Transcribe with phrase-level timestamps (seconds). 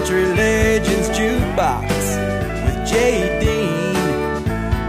[0.00, 1.90] Country Legends Jukebox
[2.64, 3.94] with Dean,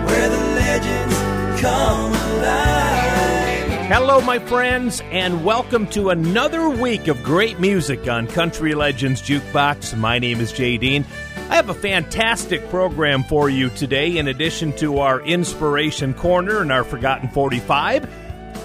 [0.05, 1.15] where the legends
[1.59, 3.89] come alive.
[3.89, 9.97] Hello, my friends, and welcome to another week of great music on Country Legends Jukebox.
[9.97, 11.03] My name is Jay Dean.
[11.49, 14.17] I have a fantastic program for you today.
[14.17, 18.07] In addition to our Inspiration Corner and our Forgotten 45,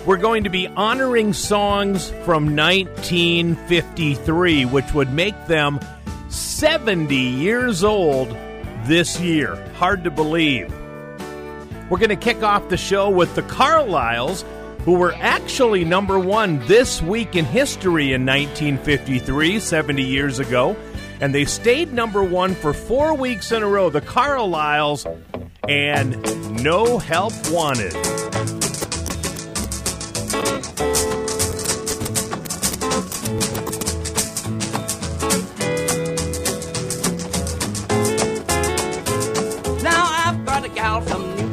[0.06, 5.80] we're going to be honoring songs from 1953, which would make them
[6.36, 8.28] 70 years old
[8.84, 9.56] this year.
[9.74, 10.72] Hard to believe.
[11.88, 14.44] We're going to kick off the show with the Carlisles,
[14.84, 20.76] who were actually number one this week in history in 1953, 70 years ago.
[21.20, 23.88] And they stayed number one for four weeks in a row.
[23.88, 25.06] The Carlisles
[25.68, 27.94] and No Help Wanted.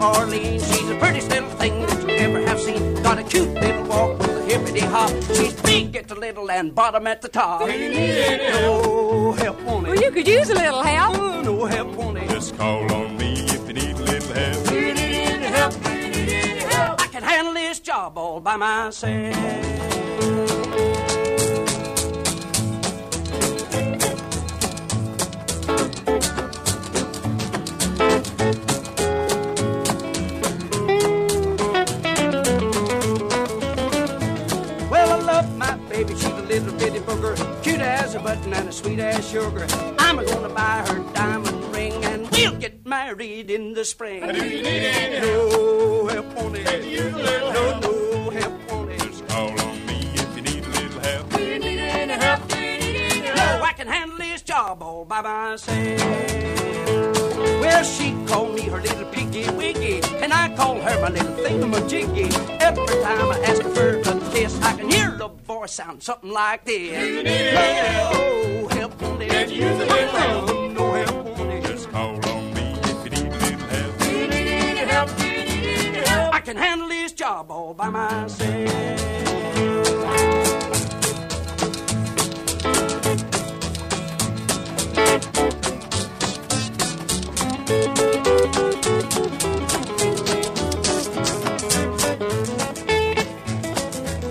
[0.03, 0.67] Orleans.
[0.67, 3.01] She's the prettiest little thing that you ever have seen.
[3.01, 5.11] Got a cute little walk with a hippity hop.
[5.35, 7.61] She's big at the little and bottom at the top.
[7.61, 11.17] No oh, help on Well, you could use a little help.
[11.17, 12.29] Oh, no help on it.
[12.29, 14.67] Just call on me if you need a little help.
[16.73, 17.01] help.
[17.01, 19.33] I can handle this job all by myself.
[36.83, 39.65] Bitty booger, cute as a button and a sweet as sugar.
[39.97, 44.21] I'm gonna buy her diamond ring and we'll get married in the spring.
[44.27, 46.65] Need No help on it.
[47.15, 48.99] No, no help on it.
[48.99, 51.31] Just call on me if you need a little help.
[53.37, 57.12] No, I can handle this job all by myself.
[57.63, 62.59] Well, she called me her little piggy wiggy, and I call her my little thingamajiggy.
[62.59, 66.29] Every time I ask her for a kiss, I can hear the voice sound something
[66.29, 66.91] like this.
[67.53, 69.49] No help on it.
[69.57, 71.63] No, no help on it.
[71.63, 75.09] Just call on me if you need a little help.
[76.33, 79.32] I can handle this job all by myself.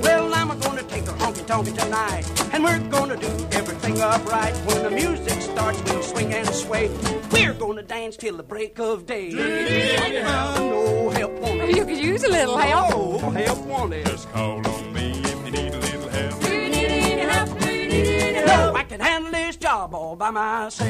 [0.02, 4.54] Well, I'm gonna take her honky tonky tonight, and we're gonna do everything upright.
[4.66, 6.90] When the music starts, we'll swing and sway.
[7.32, 9.30] We're gonna dance till the break of day.
[9.30, 11.76] No help on Well, it.
[11.76, 13.22] you could use a little help.
[13.22, 14.06] No help on it.
[14.06, 16.40] Just call on me if you need a little help.
[16.42, 17.58] Do you need any help?
[17.60, 18.74] Do you need any help.
[18.74, 20.88] No, I can handle this job all by myself.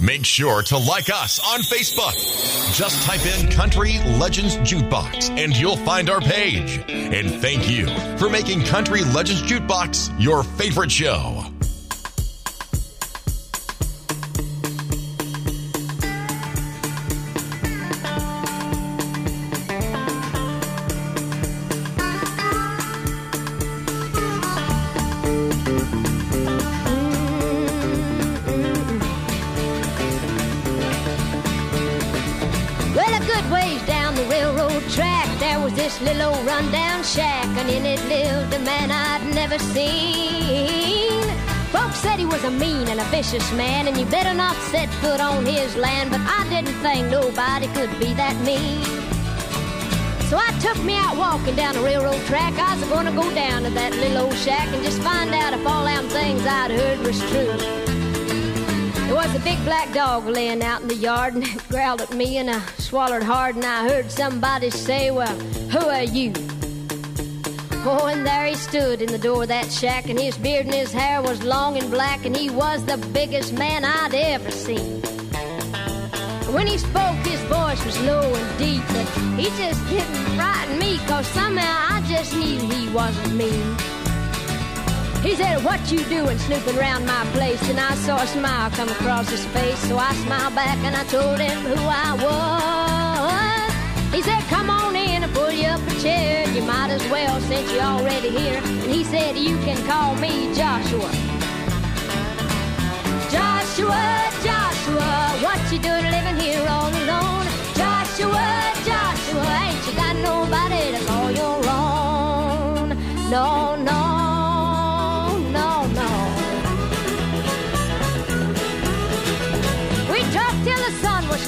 [0.00, 2.74] Make sure to like us on Facebook.
[2.74, 6.78] Just type in Country Legends Jukebox and you'll find our page.
[6.88, 7.86] And thank you
[8.18, 11.53] for making Country Legends Jukebox your favorite show.
[41.72, 44.88] Folks said he was a mean and a vicious man, and you better not set
[45.00, 48.84] foot on his land, but I didn't think nobody could be that mean.
[50.30, 52.54] So I took me out walking down the railroad track.
[52.54, 55.66] I was gonna go down to that little old shack and just find out if
[55.66, 57.56] all them things I'd heard was true.
[59.06, 62.14] There was a big black dog laying out in the yard and it growled at
[62.14, 65.36] me and I swallowed hard and I heard somebody say, Well,
[65.70, 66.32] who are you?
[67.86, 70.90] And there he stood in the door of that shack and his beard and his
[70.90, 75.02] hair was long and black and he was the biggest man I'd ever seen.
[76.54, 79.06] When he spoke, his voice was low and deep, but
[79.38, 83.76] he just didn't frighten me, cause somehow I just knew he wasn't mean.
[85.20, 87.62] He said, What you doing snooping around my place?
[87.68, 91.04] And I saw a smile come across his face, so I smiled back and I
[91.04, 94.14] told him who I was.
[94.14, 94.73] He said, Come on
[96.64, 98.60] might as well since you're already here.
[98.64, 101.10] And he said, you can call me Joshua.
[103.30, 104.04] Joshua,
[104.42, 105.12] Joshua,
[105.44, 107.46] what you doing living here all alone?
[107.74, 108.46] Joshua,
[108.84, 112.88] Joshua, ain't you got nobody to call your own?
[113.30, 114.04] No, no.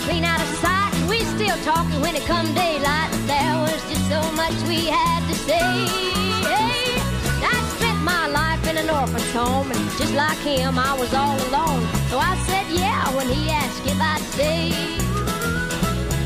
[0.06, 0.92] clean out of sight.
[1.08, 2.85] We still talking when it come daylight
[4.48, 5.66] much we had to say.
[7.52, 11.36] I spent my life in an orphan's home, and just like him, I was all
[11.48, 11.82] alone.
[12.10, 14.70] So I said yeah when he asked if I'd stay.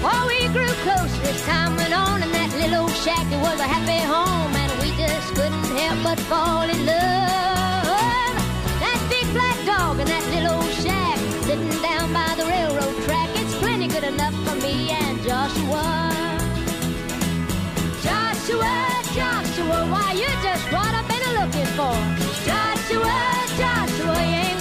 [0.05, 3.59] Oh, we grew closer as time went on, and that little old shack it was
[3.59, 8.37] a happy home, and we just couldn't help but fall in love.
[8.85, 13.31] That big black dog and that little old shack sitting down by the railroad track,
[13.41, 15.10] it's plenty good enough for me and
[18.51, 21.95] Joshua, Joshua, why you just what I've been looking for?
[22.43, 24.60] Joshua, Joshua, you ain't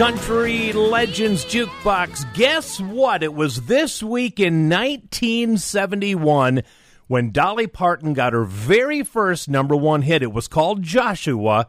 [0.00, 2.32] Country Legends Jukebox.
[2.32, 3.22] Guess what?
[3.22, 6.62] It was this week in 1971
[7.06, 10.22] when Dolly Parton got her very first number one hit.
[10.22, 11.66] It was called Joshua,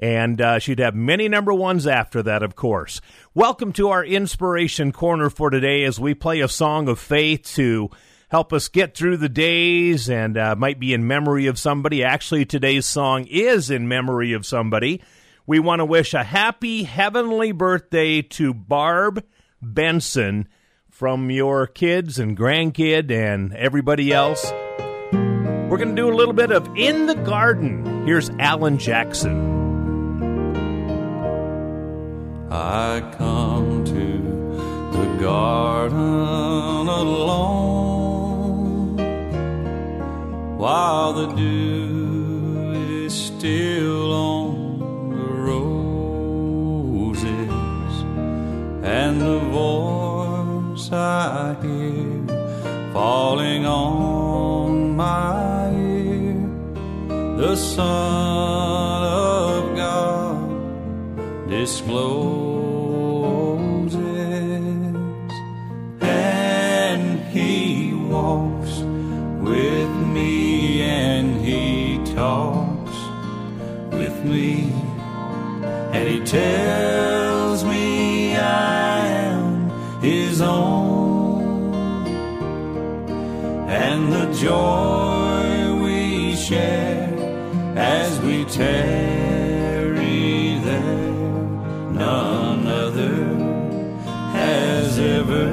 [0.00, 3.02] and uh, she'd have many number ones after that, of course.
[3.34, 7.90] Welcome to our Inspiration Corner for today as we play a song of faith to
[8.30, 12.02] help us get through the days and uh, might be in memory of somebody.
[12.02, 15.02] Actually, today's song is in memory of somebody.
[15.48, 19.24] We want to wish a happy heavenly birthday to Barb
[19.62, 20.48] Benson
[20.90, 24.44] from your kids and grandkid and everybody else.
[25.12, 28.04] We're going to do a little bit of In the Garden.
[28.08, 29.54] Here's Alan Jackson.
[32.50, 34.18] I come to
[34.98, 37.36] the garden alone
[40.58, 42.72] while the dew
[43.04, 44.45] is still on
[48.86, 52.22] and the voice I hear
[52.92, 56.48] falling on my ear,
[57.36, 62.76] the Son of God discloses,
[66.00, 68.78] and he walks
[69.50, 72.96] with me, and he talks
[73.90, 74.72] with me,
[75.92, 77.25] and he tells
[84.10, 87.08] the joy we share
[87.76, 91.12] as we tarry there,
[91.92, 93.24] none other
[94.32, 95.46] has ever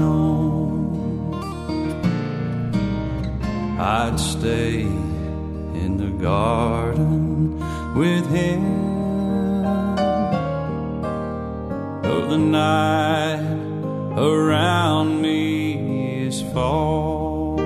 [0.00, 1.34] known.
[3.78, 7.58] I'd stay in the garden
[7.94, 8.62] with him.
[12.02, 13.42] Though the night
[14.16, 15.65] around me
[16.26, 17.62] is falling,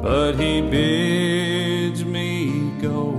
[0.00, 3.10] but he bids me go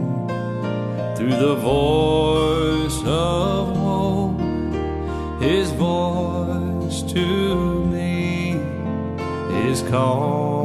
[1.18, 4.40] through the voice of hope.
[5.42, 8.54] His voice to me
[9.70, 10.61] is calling,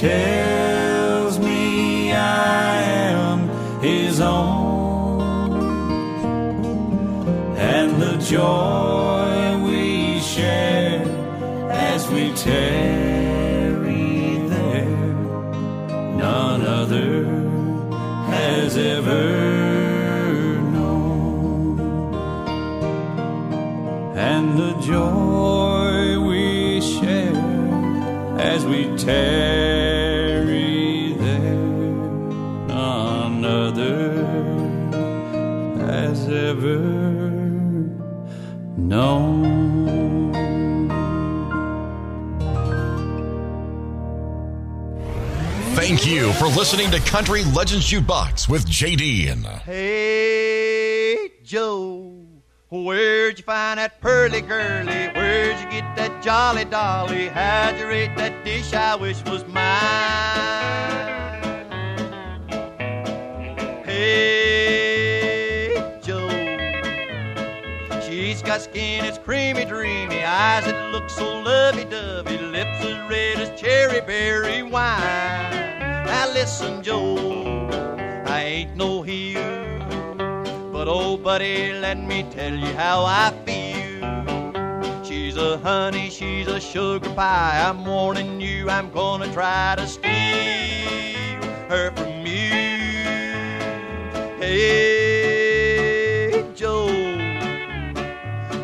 [0.00, 2.80] tells me I
[3.12, 3.50] am
[3.82, 5.20] his own,
[7.58, 11.02] and the joy we share
[11.70, 12.78] as we tarry
[14.48, 14.88] there,
[16.16, 17.26] none other
[18.34, 19.26] has ever
[20.72, 21.78] known,
[24.16, 27.36] and the joy we share
[28.38, 29.59] as we tarry
[39.00, 40.32] known.
[45.74, 49.32] Thank you for listening to Country Legends Jukebox with JD.
[49.32, 52.26] And uh, Hey, Joe,
[52.70, 55.08] where'd you find that pearly girly?
[55.14, 57.28] Where'd you get that jolly dolly?
[57.28, 59.60] How'd you rate that dish I wish was mine?
[63.86, 64.49] Hey,
[68.50, 74.00] got skin that's creamy, dreamy, eyes that look so lovey-dovey, lips as red as cherry
[74.00, 75.52] berry wine.
[76.06, 77.70] Now listen, Joe,
[78.26, 79.40] I ain't no heel,
[80.72, 85.04] But oh, buddy, let me tell you how I feel.
[85.04, 87.64] She's a honey, she's a sugar pie.
[87.64, 92.50] I'm warning you, I'm gonna try to steal her from you.
[94.40, 95.09] Hey,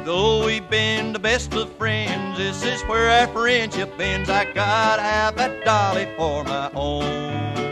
[0.06, 4.30] Though we've been the best of friends, this is where our friendship ends.
[4.30, 7.65] I gotta have that dolly for my own.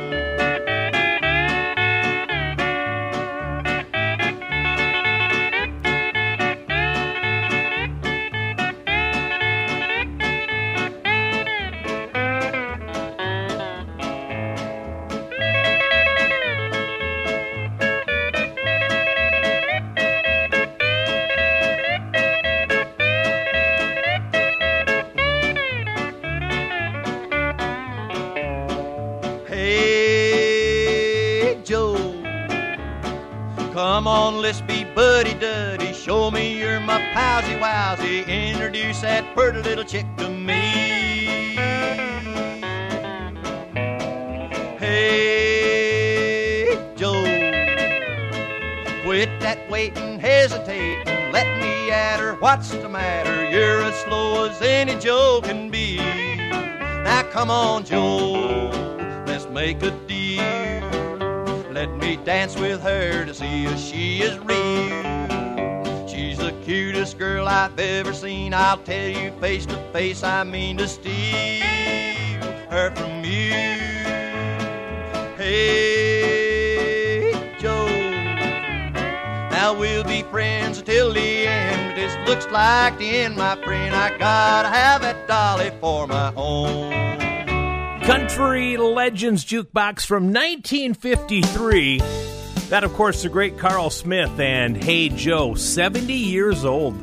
[34.45, 35.95] Let's be buddy duddy.
[35.95, 38.27] Show me you're my powsy wowsy.
[38.29, 41.55] Introduce that pretty little chick to me.
[44.79, 47.25] Hey, Joe.
[49.03, 51.33] Quit that waiting, hesitating.
[51.33, 52.35] Let me at her.
[52.35, 53.51] What's the matter?
[53.51, 55.97] You're as slow as any Joe can be.
[55.97, 58.69] Now come on, Joe.
[59.27, 60.04] Let's make a.
[61.85, 66.09] Let me dance with her to see if she is real.
[66.09, 68.55] She's the cutest girl I've ever seen.
[68.55, 71.61] I'll tell you face to face, I mean to steal
[72.71, 73.51] her from you.
[75.37, 77.87] Hey, Joe.
[79.51, 81.99] Now we'll be friends until the end.
[81.99, 83.95] This looks like the end, my friend.
[83.95, 87.24] I gotta have that dolly for my own.
[88.07, 92.01] Country Legends Jukebox from 1953.
[92.69, 96.95] That, of course, the great Carl Smith and Hey Joe, 70 years old.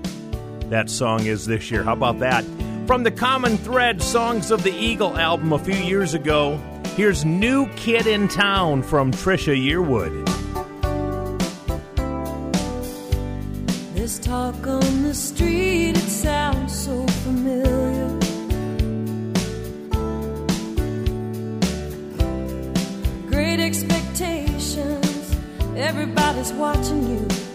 [0.70, 1.81] That song is this year.
[1.81, 2.46] How about that?
[2.86, 6.58] From the Common Thread Songs of the Eagle album a few years ago,
[6.96, 10.27] here's New Kid in Town from Trisha Yearwood.
[13.96, 17.71] This talk on the street, it sounds so familiar.
[25.82, 27.50] Everybody's watching you.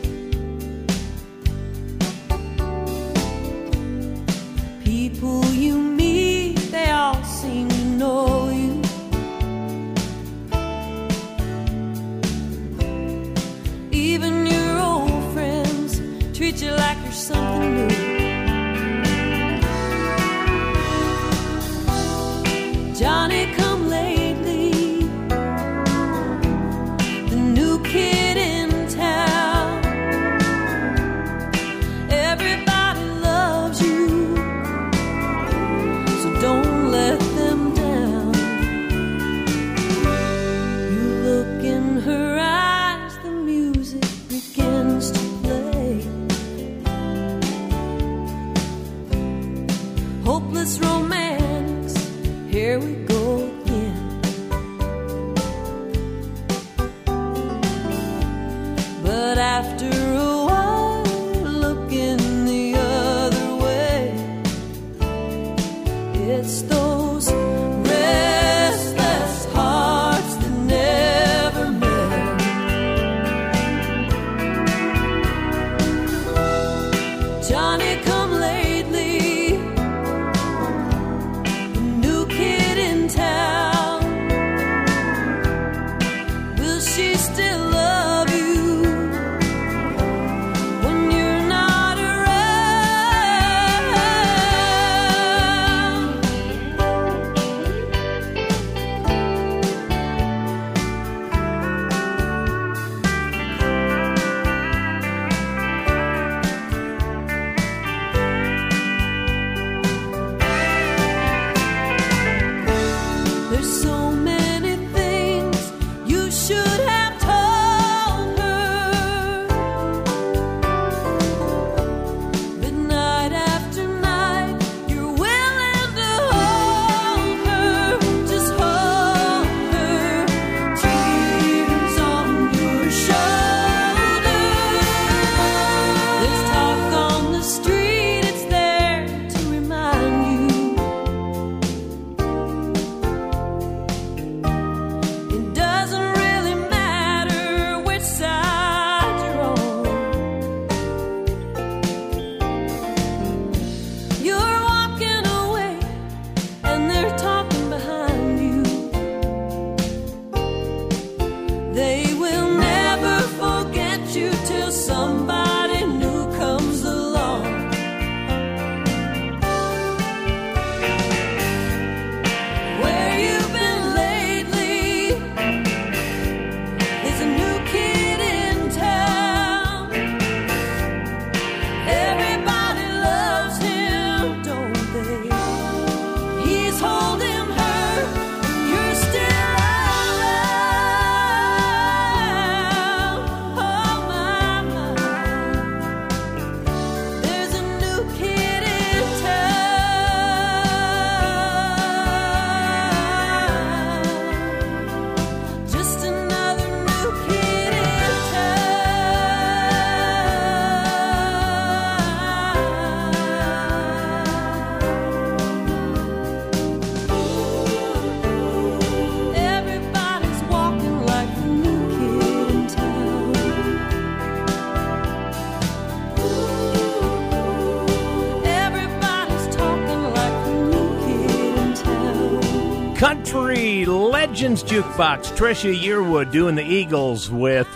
[234.37, 235.35] Legends Jukebox.
[235.35, 237.67] Trisha Yearwood doing the Eagles with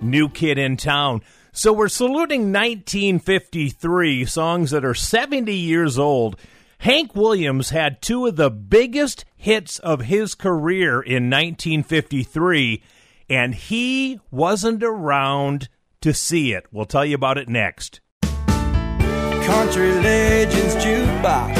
[0.00, 1.20] New Kid in Town.
[1.52, 6.40] So we're saluting 1953 songs that are 70 years old.
[6.78, 12.82] Hank Williams had two of the biggest hits of his career in 1953,
[13.28, 15.68] and he wasn't around
[16.00, 16.64] to see it.
[16.72, 18.00] We'll tell you about it next.
[18.22, 21.56] Country Legends Jukebox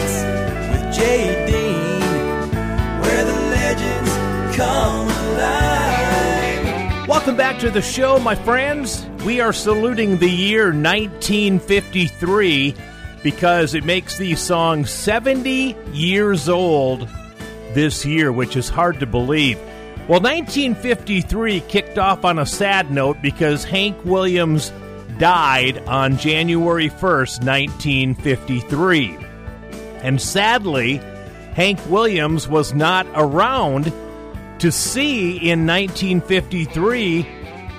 [0.71, 1.70] with Jay
[4.61, 7.09] come alive.
[7.09, 9.07] Welcome back to the show, my friends.
[9.25, 12.75] We are saluting the year 1953
[13.23, 17.09] because it makes these songs 70 years old
[17.73, 19.59] this year, which is hard to believe.
[20.09, 24.75] Well, 1953 kicked off on a sad note because Hank Williams
[25.17, 29.17] died on January 1st, 1953.
[30.03, 31.01] And sadly,
[31.55, 33.91] Hank Williams was not around
[34.61, 37.27] to see in 1953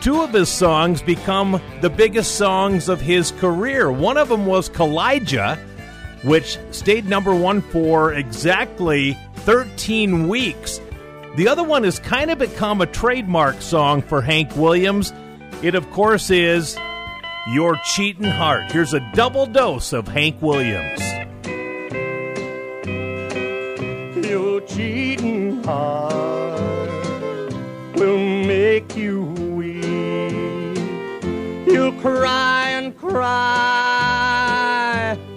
[0.01, 3.91] two of his songs become the biggest songs of his career.
[3.91, 5.57] One of them was Kaw-Liga,
[6.23, 10.81] which stayed number one for exactly 13 weeks.
[11.35, 15.13] The other one has kind of become a trademark song for Hank Williams.
[15.61, 16.77] It, of course, is
[17.51, 18.71] Your Cheatin' Heart.
[18.71, 20.99] Here's a double dose of Hank Williams.
[32.01, 33.17] Cry and cry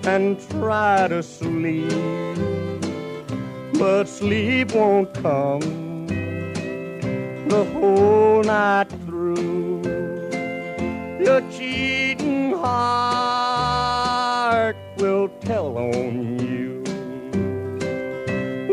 [0.04, 1.90] and try to sleep,
[3.78, 5.60] but sleep won't come
[7.48, 9.82] the whole night through.
[11.22, 13.94] Your cheating heart
[14.96, 16.82] will tell on you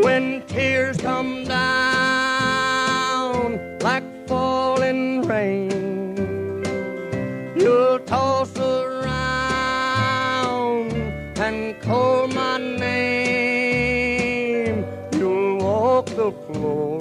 [0.01, 1.40] when tears come
[8.11, 8.91] toss around
[11.39, 13.95] and call my name.
[15.13, 16.99] You'll walk the floor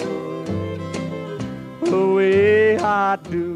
[1.83, 3.49] the way I do.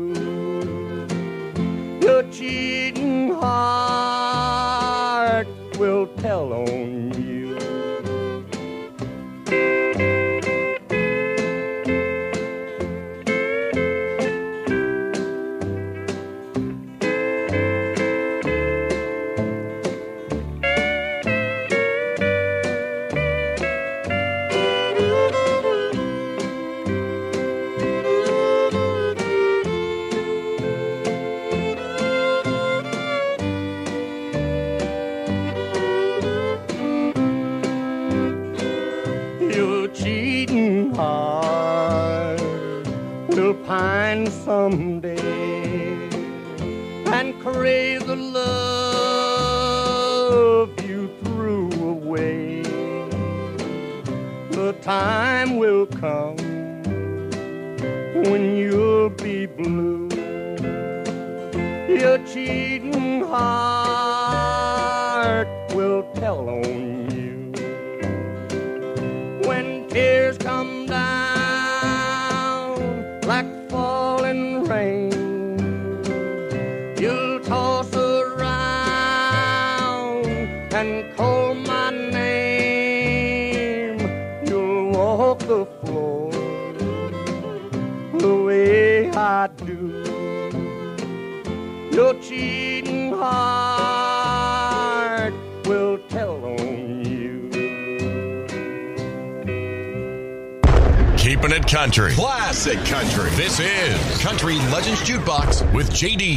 [2.02, 4.23] Your cheating heart
[106.04, 106.33] JD.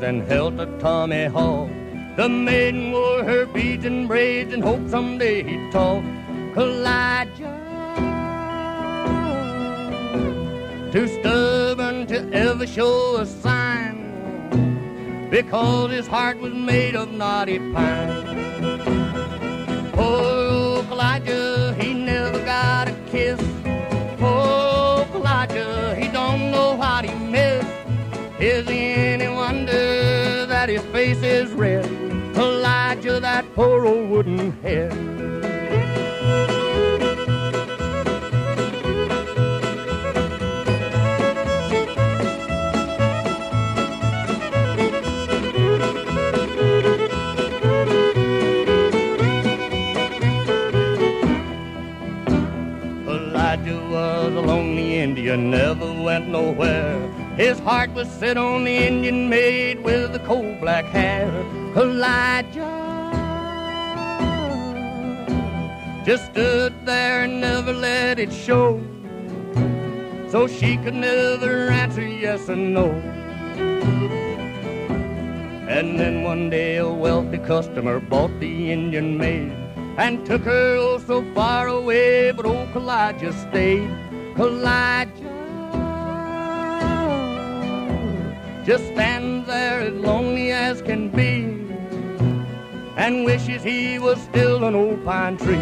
[0.00, 1.68] And held a Tommy Hawk.
[2.16, 6.04] The maiden wore her beads and braids and hoped someday he'd talk.
[6.54, 7.54] Kaw-Liga,
[10.92, 18.27] too stubborn to ever show a sign, because his heart was made of knotty pine.
[55.38, 56.98] Never went nowhere.
[57.36, 61.30] His heart was set on the Indian maid with the coal black hair.
[61.74, 62.74] Kaw-Liga
[66.04, 68.80] just stood there and never let it show.
[70.28, 72.90] So she could never answer yes or no.
[75.68, 79.52] And then one day a wealthy customer bought the Indian maid
[79.96, 83.90] and took her oh so far away, but old Kaw-Liga stayed.
[84.36, 85.27] Kaw-Liga
[88.68, 91.36] just stands there as lonely as can be
[92.98, 95.56] and wishes he was still an old pine tree.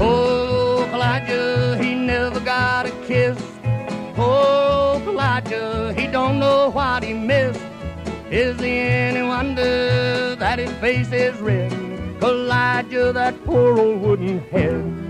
[0.00, 3.38] Oh, Kaw-Liga, he never got a kiss.
[4.16, 7.60] Oh, Kaw-Liga, he don't know what he missed.
[8.30, 11.72] Is it any wonder that his face is red?
[12.20, 15.01] Kaw-Liga, that poor old wooden head.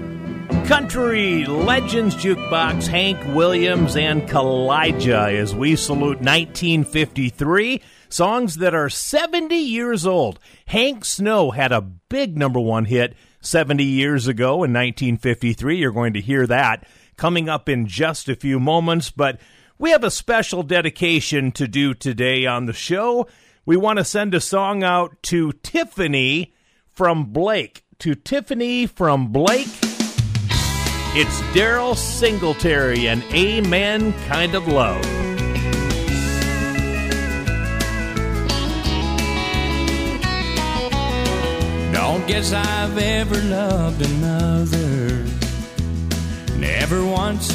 [0.66, 7.82] Country Legends Jukebox, Hank Williams and Kaw-Liga as we salute 1953.
[8.08, 10.38] Songs that are 70 years old.
[10.66, 15.76] Hank Snow had a big number one hit 70 years ago in 1953.
[15.78, 19.40] You're going to hear that coming up in just a few moments, but
[19.78, 23.26] we have a special dedication to do today on the show.
[23.64, 26.54] We want to send a song out to Tiffany
[26.88, 27.84] from Blake.
[28.00, 29.91] To Tiffany from Blake.
[31.14, 35.02] It's Daryl Singletary and Amen Kind of Love.
[41.92, 45.22] Don't guess I've ever loved another.
[46.56, 47.52] Never once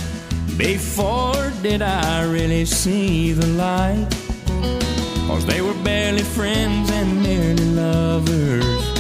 [0.56, 4.08] before did I really see the light.
[5.26, 8.97] Cause they were barely friends and merely lovers.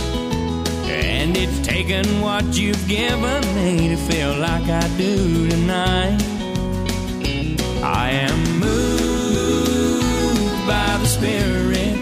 [1.77, 6.17] Taken what you've given me to feel like I do tonight.
[7.83, 9.85] I am moved
[10.65, 11.99] by the Spirit,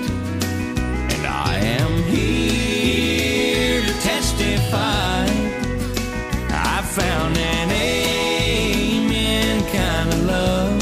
[1.14, 5.26] and I am here to testify.
[6.54, 10.80] I found an amen kind of love,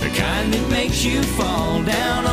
[0.00, 2.27] the kind that makes you fall down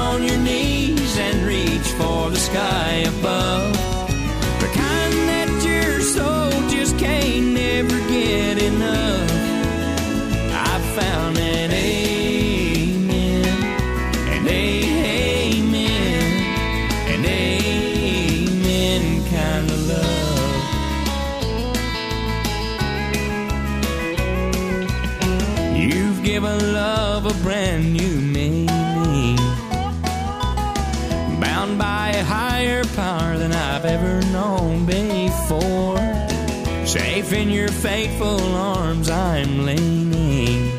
[37.25, 40.69] Safe in your faithful arms, I'm leaning.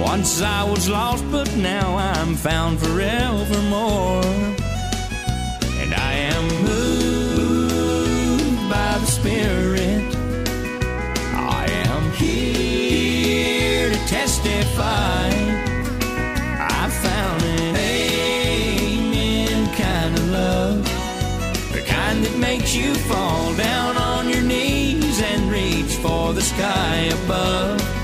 [0.00, 4.24] Once I was lost, but now I'm found forevermore.
[5.82, 10.14] And I am moved by the Spirit.
[11.34, 15.28] I am here to testify.
[16.60, 20.84] I found an amen kind of love.
[21.72, 23.47] The kind that makes you fall
[26.48, 27.97] sky above.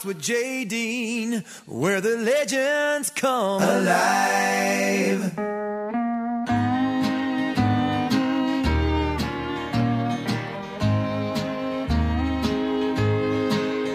[0.00, 0.64] Jukebox with J.
[0.64, 5.32] Dean, where the legends come alive.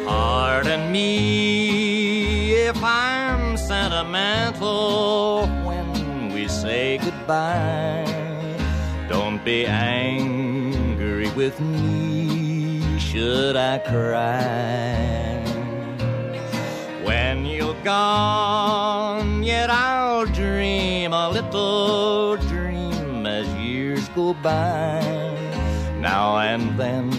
[0.06, 8.06] Pardon me if I'm sentimental when we say goodbye.
[9.10, 15.14] Don't be angry with me, should I cry?
[17.86, 25.02] Gone, yet I'll dream a little dream as years go by.
[26.00, 27.12] Now and then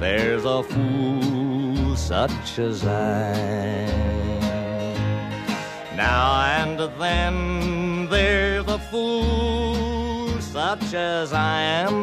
[0.00, 3.86] there's a fool such as I.
[5.94, 11.94] Now and then there's a fool such as I am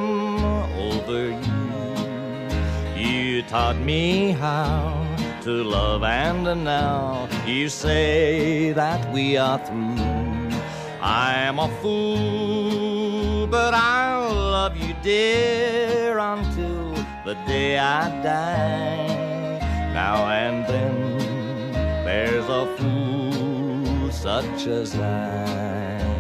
[0.90, 3.06] over you.
[3.06, 5.03] You taught me how
[5.44, 10.60] to love, and now you say that we are through.
[11.02, 16.94] I'm a fool, but I'll love you, dear, until
[17.26, 19.92] the day I die.
[19.94, 21.74] Now and then
[22.06, 26.13] there's a fool such as I.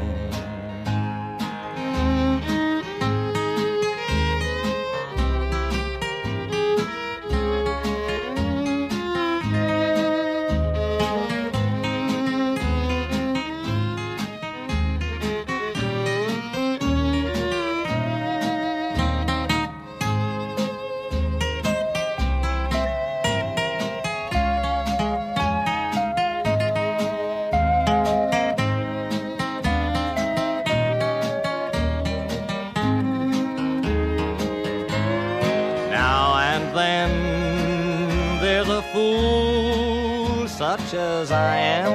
[40.78, 41.94] such as I am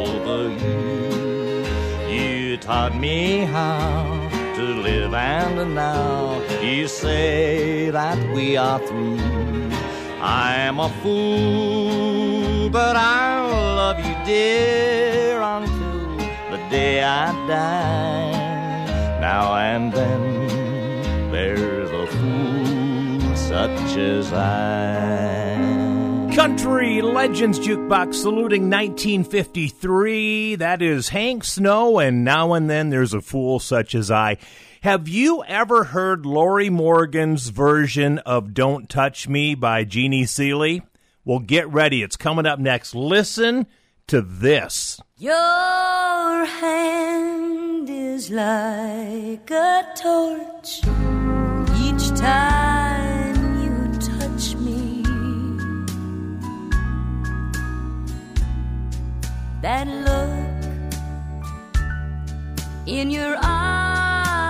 [0.00, 1.64] over you.
[2.12, 9.70] You taught me how to live, and now you say that we are through.
[10.20, 16.16] I'm a fool, but I'll love you, dear, until
[16.50, 19.20] the day I die.
[19.20, 25.35] Now and then there's a fool such as I.
[26.36, 30.56] Country Legends Jukebox saluting 1953.
[30.56, 34.36] That is Hank Snow, and now and then there's a fool such as I.
[34.82, 40.82] Have you ever heard Lorrie Morgan's version of Don't Touch Me by Jeannie Seely?
[41.24, 42.02] Well, get ready.
[42.02, 42.94] It's coming up next.
[42.94, 43.66] Listen
[44.06, 45.00] to this.
[45.16, 50.82] Your hand is like a torch
[51.80, 52.95] each time
[59.66, 60.30] That look
[62.86, 64.46] in your eye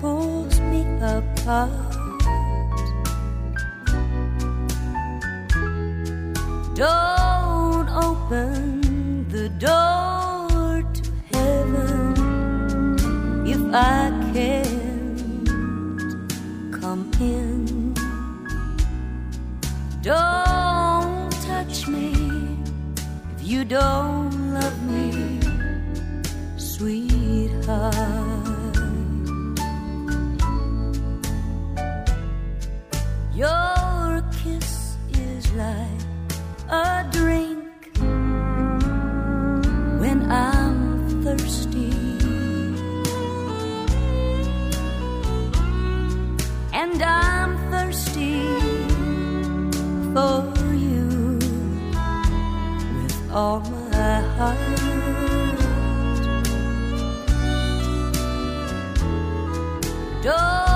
[0.00, 1.70] pulls me apart.
[6.74, 12.16] Don't open the door to heaven
[13.46, 15.46] if I can't
[16.80, 17.94] come in.
[20.02, 20.47] Don't
[23.48, 25.40] you don't love me,
[26.58, 27.94] sweetheart.
[33.34, 36.02] Your kiss is like
[36.68, 37.70] a drink
[39.98, 41.94] when I'm thirsty.
[46.74, 48.44] And I'm thirsty
[50.12, 50.57] for
[53.38, 54.58] all my heart.
[60.24, 60.67] Don't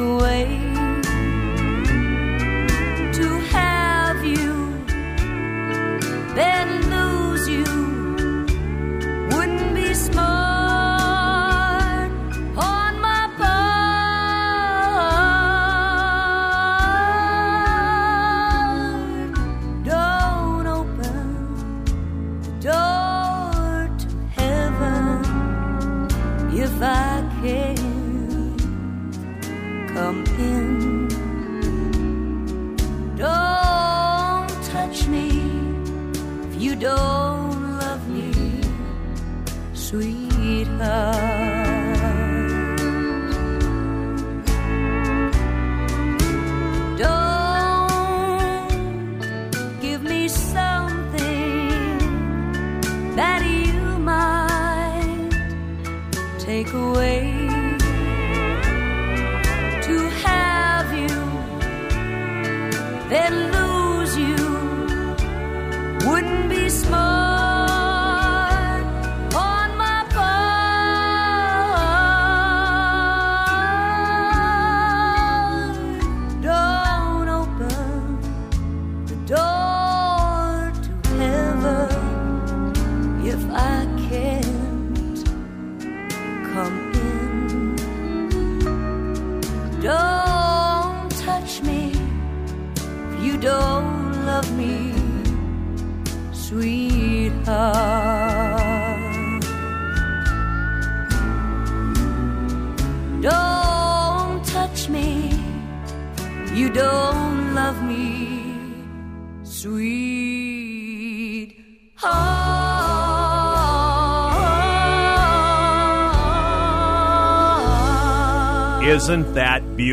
[0.00, 0.67] away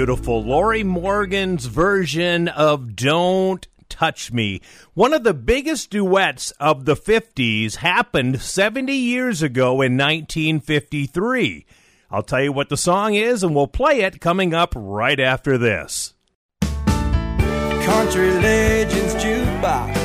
[0.05, 0.43] beautiful?
[0.43, 4.61] Lorrie Morgan's version of Don't Touch Me.
[4.93, 11.65] One of the biggest duets of the 50s happened 70 years ago in 1953.
[12.11, 15.57] I'll tell you what the song is, and we'll play it coming up right after
[15.57, 16.13] this.
[16.61, 19.95] Country Legends Jukebox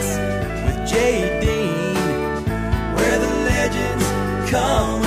[0.65, 2.45] with Jay Dean,
[2.95, 5.00] where the legends come.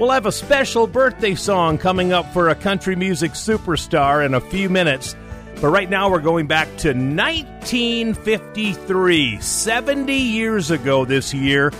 [0.00, 4.40] We'll have a special birthday song coming up for a country music superstar in a
[4.40, 5.14] few minutes.
[5.60, 11.72] But right now, we're going back to 1953, 70 years ago this year.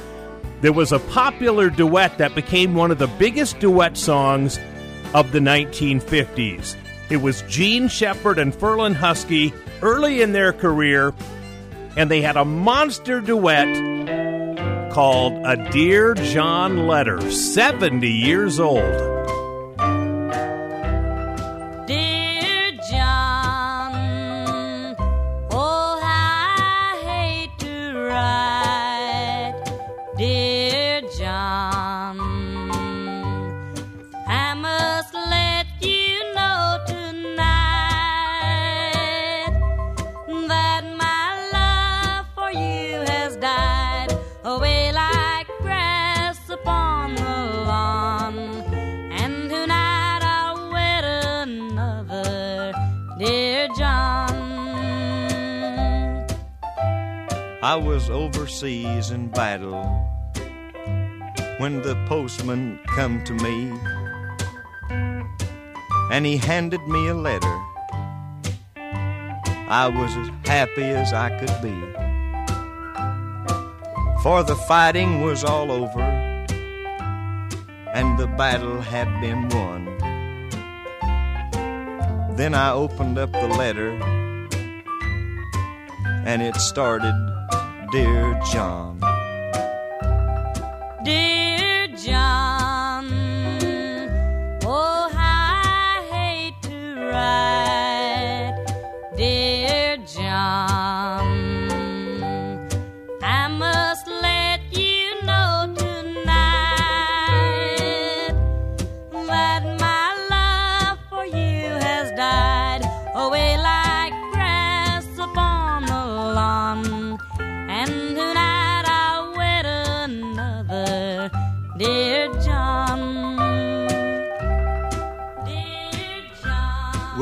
[0.60, 4.58] There was a popular duet that became one of the biggest duet songs
[5.14, 6.76] of the 1950s.
[7.08, 11.14] It was Jean Shepard and Ferlin Husky early in their career,
[11.96, 13.68] and they had a monster duet
[14.92, 19.39] called A Dear John Letter, 70 years old.
[58.50, 59.84] Overseas in battle
[61.58, 63.70] when the postman come to me
[66.10, 67.56] and he handed me a letter.
[69.68, 71.78] I was as happy as I could be.
[74.24, 76.02] For the fighting was all over
[77.94, 79.84] and the battle had been won.
[82.36, 83.90] Then I opened up the letter
[86.26, 87.29] and it started,
[87.90, 89.00] Dear John.
[91.02, 91.39] Dear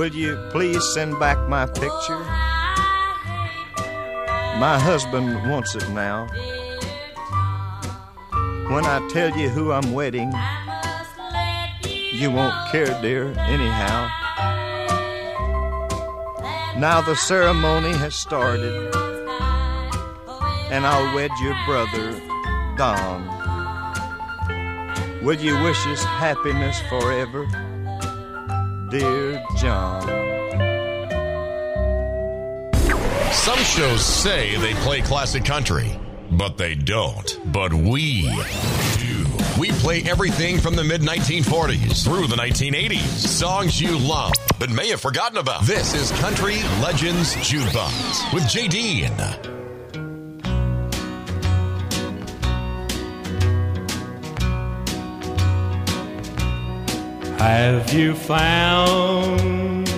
[0.08, 2.18] Will you please send back my picture?
[4.58, 6.26] My husband wants it now.
[8.72, 10.32] When I tell you who I'm wedding,
[11.84, 14.08] you won't care, dear, anyhow.
[16.78, 18.94] Now the ceremony has started,
[20.72, 22.18] and I'll wed your brother,
[22.78, 23.28] Don.
[25.22, 27.46] Will you wish us happiness forever,
[28.90, 30.02] dear John?
[33.32, 35.98] Some shows say they play classic country,
[36.30, 37.38] but they don't.
[37.52, 38.22] But we
[38.98, 39.26] do.
[39.58, 42.98] We play everything from the mid 1940s through the 1980s.
[42.98, 45.64] Songs you love, but may have forgotten about.
[45.64, 49.57] This is Country Legends Jukebox with J.
[57.38, 59.88] Have you found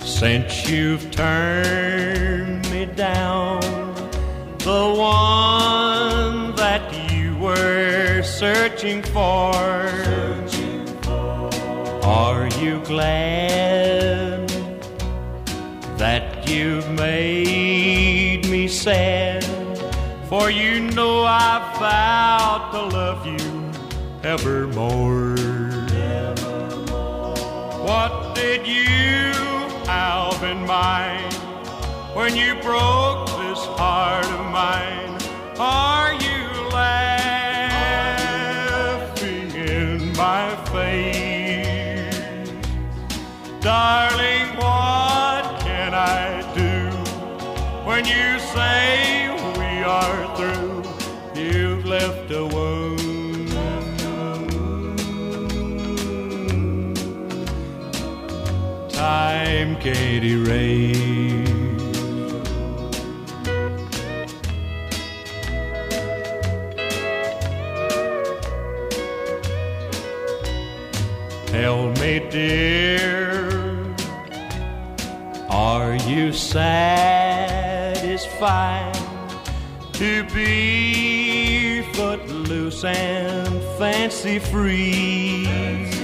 [0.00, 3.60] since you've turned me down
[4.60, 9.52] the one that you were searching for?
[12.02, 14.48] Are you glad
[15.98, 19.44] that you've made me sad?
[20.30, 23.46] For you know I vowed to love you
[24.26, 25.85] evermore.
[27.86, 29.32] What did you
[29.86, 31.32] have in mind
[32.16, 35.16] when you broke this heart of mine?
[35.56, 37.52] Are you laughing
[39.52, 42.50] in my face?
[43.60, 46.90] Darling, what can I do
[47.86, 49.30] when you say
[49.60, 50.82] we are through?
[51.40, 52.95] You've left a wound.
[59.06, 60.92] Time, Katie Ray.
[71.46, 73.94] Tell me, dear,
[75.50, 76.82] are you satisfied
[79.92, 85.95] to be footloose and fancy free?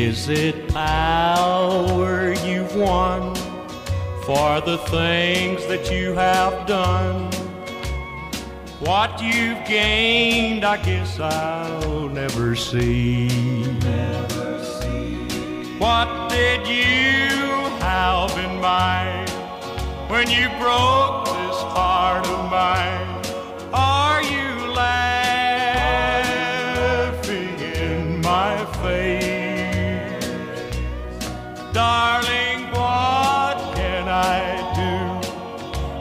[0.00, 3.34] Is it power you've won
[4.22, 7.32] for the things that you have done?
[8.78, 13.64] What you've gained, I guess I'll never see.
[15.80, 17.34] What did you
[17.82, 19.28] have in mind
[20.08, 23.20] when you broke this heart of mine?
[23.74, 24.07] Are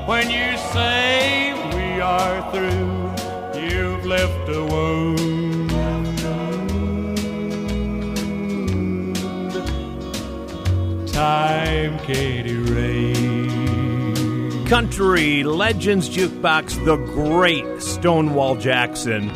[0.07, 3.61] when you say we are through?
[3.61, 5.69] You've left a wound.
[11.11, 13.13] Time, Ray.
[14.69, 19.29] Country Legends Jukebox, the great Stonewall Jackson,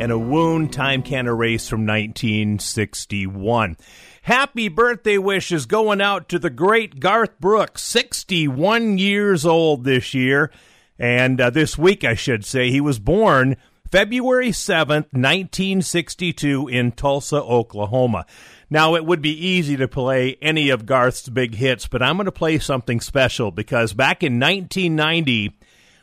[0.00, 3.76] and a wound time can erase from 1961.
[4.24, 10.50] Happy birthday wishes going out to the great Garth Brooks, 61 years old this year.
[10.98, 13.58] And uh, this week, I should say, he was born
[13.92, 18.24] February 7th, 1962, in Tulsa, Oklahoma.
[18.70, 22.24] Now, it would be easy to play any of Garth's big hits, but I'm going
[22.24, 25.54] to play something special because back in 1990,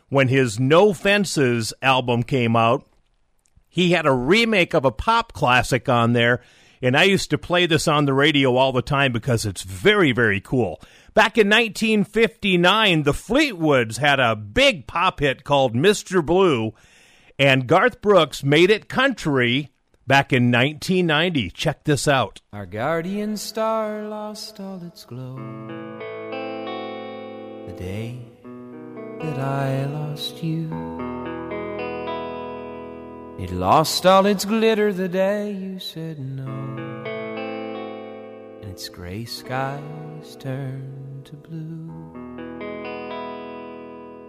[0.09, 2.85] when his No Fences album came out,
[3.67, 6.41] he had a remake of a pop classic on there,
[6.81, 10.11] and I used to play this on the radio all the time because it's very,
[10.11, 10.81] very cool.
[11.13, 16.25] Back in 1959, the Fleetwoods had a big pop hit called Mr.
[16.25, 16.73] Blue,
[17.37, 19.71] and Garth Brooks made it country
[20.07, 21.51] back in 1990.
[21.51, 22.41] Check this out.
[22.53, 25.35] Our guardian star lost all its glow
[27.67, 28.17] the day
[29.19, 31.10] that I lost you.
[33.41, 36.45] It lost all its glitter the day you said no,
[38.61, 41.91] and its gray skies turned to blue.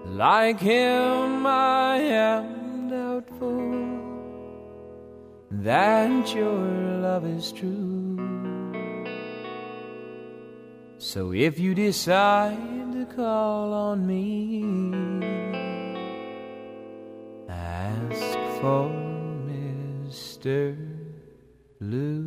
[0.07, 3.93] Like him, I am doubtful
[5.51, 6.65] that your
[7.03, 8.17] love is true.
[10.97, 14.65] So if you decide to call on me,
[17.51, 18.89] ask for
[19.51, 20.77] Mr.
[21.81, 22.23] Blue.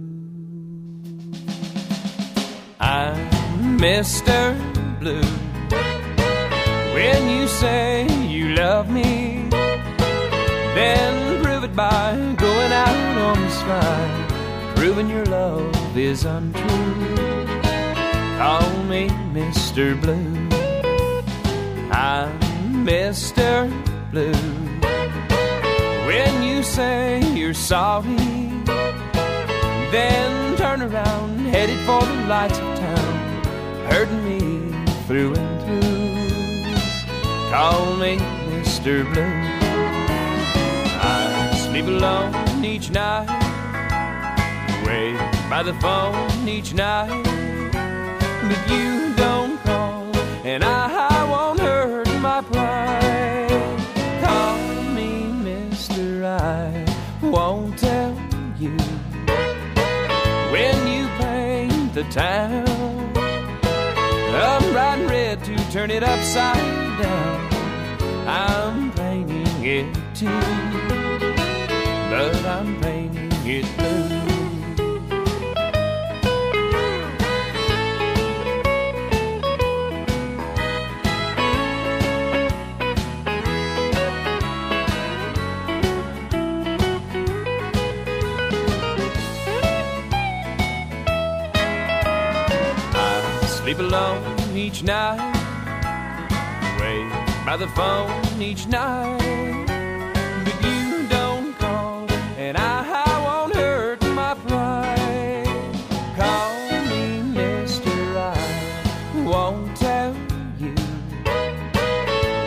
[2.77, 4.51] I'm Mr.
[4.99, 5.31] Blue.
[6.93, 9.47] When you say you love me,
[10.75, 17.47] then prove it by going out on the sky, proving your love is untrue.
[18.37, 19.95] Call me Mr.
[20.01, 20.35] Blue.
[21.91, 22.37] I'm
[22.85, 23.71] Mr.
[24.11, 24.54] Blue.
[26.15, 28.15] When you say you're sorry.
[29.95, 33.15] Then turn around, headed for the lights of town,
[33.91, 34.39] hurting me
[35.07, 35.91] through and through.
[37.51, 38.17] Call me
[38.51, 38.93] Mr.
[39.11, 39.35] Blue.
[41.07, 41.17] I
[41.65, 43.27] sleep alone each night,
[44.85, 45.17] wait
[45.49, 47.23] by the phone each night,
[48.49, 51.14] but you don't call, and I
[62.11, 63.11] town.
[63.17, 66.57] I'm writing red to turn it upside
[67.01, 67.53] down.
[68.27, 70.41] I'm painting it too,
[72.09, 73.94] but I'm painting it blue.
[93.65, 95.17] Sleep alone each night,
[96.79, 97.09] wait
[97.47, 99.65] by the phone each night,
[100.45, 102.05] but you don't call,
[102.37, 102.83] and I,
[103.25, 105.47] won't hurt my pride.
[106.15, 106.53] Call
[106.91, 108.37] me Mister, I
[109.25, 110.13] won't tell
[110.59, 110.75] you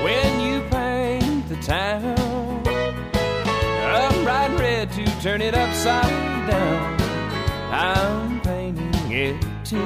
[0.04, 2.62] when you paint the town.
[3.82, 6.96] I'm writing red to turn it upside down.
[7.72, 9.84] I'm painting it too,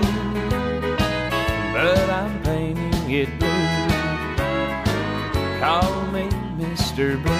[6.93, 7.17] Mr.
[7.23, 7.33] Blue.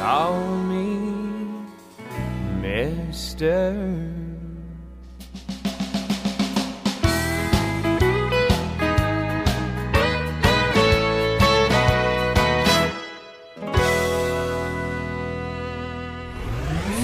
[0.00, 0.98] Call me
[2.60, 4.16] Mr.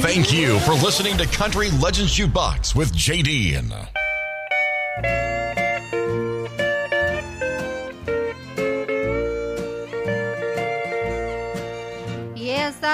[0.02, 3.86] Thank you for listening to Country Legends Jukebox with JD.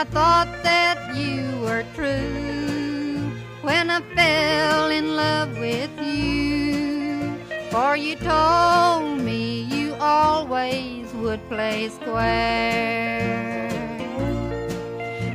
[0.03, 3.31] I thought that you were true
[3.63, 7.37] when I fell in love with you.
[7.71, 13.71] For you told me you always would play square.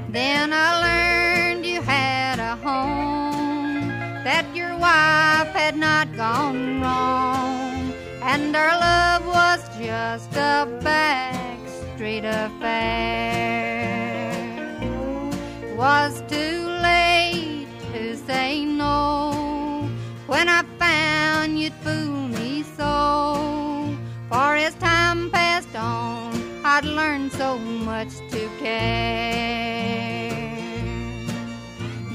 [0.10, 3.88] Then I learned you had a home,
[4.26, 13.77] that your wife had not gone wrong, and our love was just a backstreet affair.
[15.88, 19.90] Was too late to say no
[20.28, 23.96] when I found you'd fool me so.
[24.28, 26.34] For as time passed on,
[26.66, 30.28] I'd learned so much to care.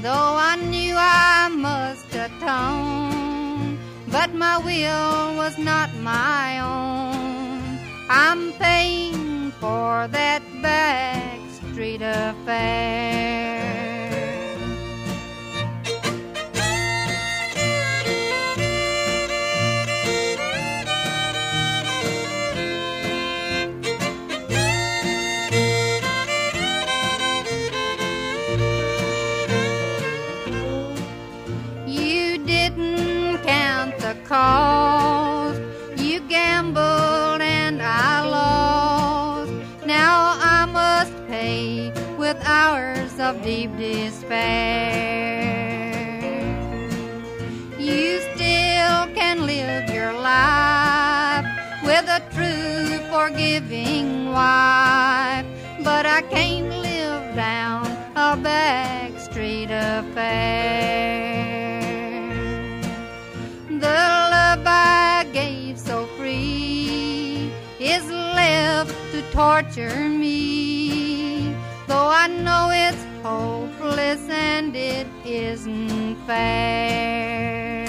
[0.03, 3.79] Though I knew I must atone,
[4.11, 7.79] but my will was not my own.
[8.07, 10.43] I'm paying for that
[11.73, 13.63] backstreet affair.
[31.87, 34.92] You didn't count the cost.
[42.63, 45.43] Hours of deep despair.
[47.77, 51.45] You still can live your life
[51.83, 55.45] with a true, forgiving wife,
[55.83, 57.85] but I can't live down
[58.15, 60.23] a back street affair.
[63.85, 63.99] The
[64.35, 71.12] love I gave so free is left to torture me.
[71.87, 77.85] Though I know it's hopeless and it isn't fair.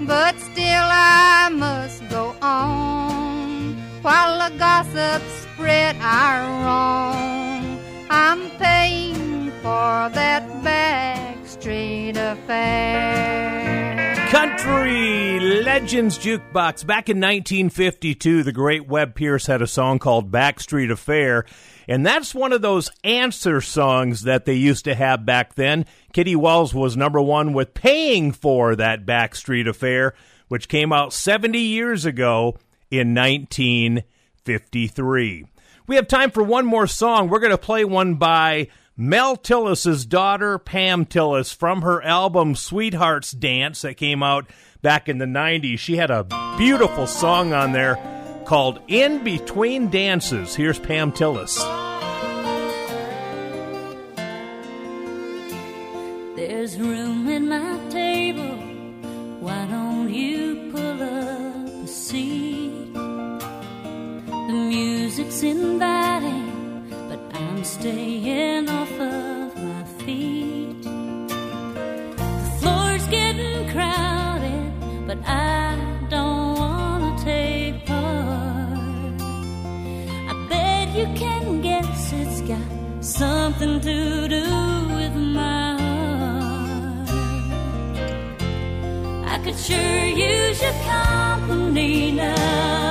[0.00, 7.78] But still I must go on while the gossips spread our wrong.
[8.10, 13.74] I'm paying for that backstreet affair.
[14.30, 16.84] Country Legends Jukebox.
[16.86, 21.46] Back in 1952, the great Webb Pierce had a song called Backstreet Affair.
[21.88, 25.86] And that's one of those answer songs that they used to have back then.
[26.12, 30.14] Kitty Wells was number one with Paying for That Backstreet Affair,
[30.48, 32.56] which came out 70 years ago
[32.90, 35.46] in 1953.
[35.86, 37.28] We have time for one more song.
[37.28, 43.32] We're going to play one by Mel Tillis's daughter, Pam Tillis, from her album Sweethearts
[43.32, 44.46] Dance that came out
[44.82, 45.78] back in the 90s.
[45.78, 46.24] She had a
[46.56, 47.96] beautiful song on there
[48.44, 50.54] called In Between Dances.
[50.54, 51.56] Here's Pam Tillis.
[56.36, 58.56] There's room at my table.
[59.40, 62.92] Why don't you pull up a seat?
[62.94, 68.53] The music's inviting, but I'm staying
[83.58, 84.44] something to do
[84.96, 87.08] with my heart.
[89.26, 92.83] I could sure use your company now,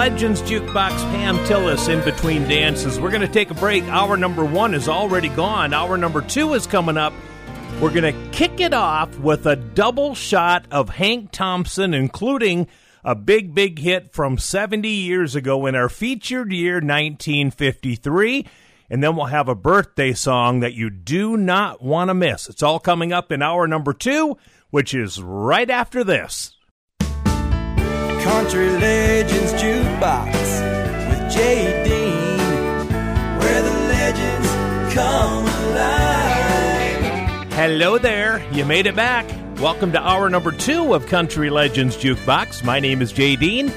[0.00, 2.98] Legends Jukebox Pam Tillis in between dances.
[2.98, 3.84] We're going to take a break.
[3.84, 5.74] Hour number one is already gone.
[5.74, 7.12] Hour number two is coming up.
[7.82, 12.66] We're going to kick it off with a double shot of Hank Thompson, including
[13.04, 18.46] a big, big hit from 70 years ago in our featured year, 1953.
[18.88, 22.48] And then we'll have a birthday song that you do not want to miss.
[22.48, 24.38] It's all coming up in hour number two,
[24.70, 26.56] which is right after this.
[28.22, 28.79] Country
[30.00, 30.32] Jukebox
[31.10, 32.38] with Jay Dean,
[33.38, 34.48] where the legends
[34.94, 37.52] come alive.
[37.52, 38.42] Hello there.
[38.50, 39.26] You made it back.
[39.60, 42.64] Welcome to hour number two of Country Legends Jukebox.
[42.64, 43.70] My name is Jay Dean.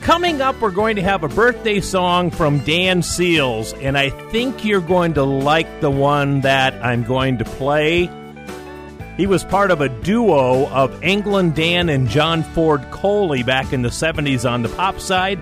[0.00, 4.64] Coming up, we're going to have a birthday song from Dan Seals, and I think
[4.64, 8.08] you're going to like the one that I'm going to play.
[9.18, 13.82] He was part of a duo of England Dan and John Ford Coley back in
[13.82, 15.40] the 70s on the pop side.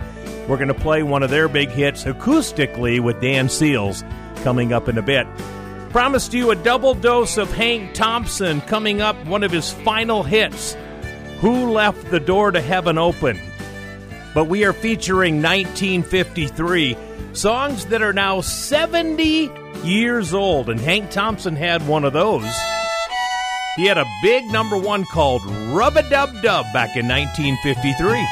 [0.49, 4.03] We're going to play one of their big hits acoustically with Dan Seals
[4.37, 5.27] coming up in a bit.
[5.91, 10.75] Promised you a double dose of Hank Thompson coming up, one of his final hits.
[11.41, 13.39] Who left the door to heaven open?
[14.33, 16.97] But we are featuring 1953
[17.35, 19.51] songs that are now 70
[19.85, 22.51] years old, and Hank Thompson had one of those.
[23.77, 28.27] He had a big number one called Rub a Dub Dub back in 1953.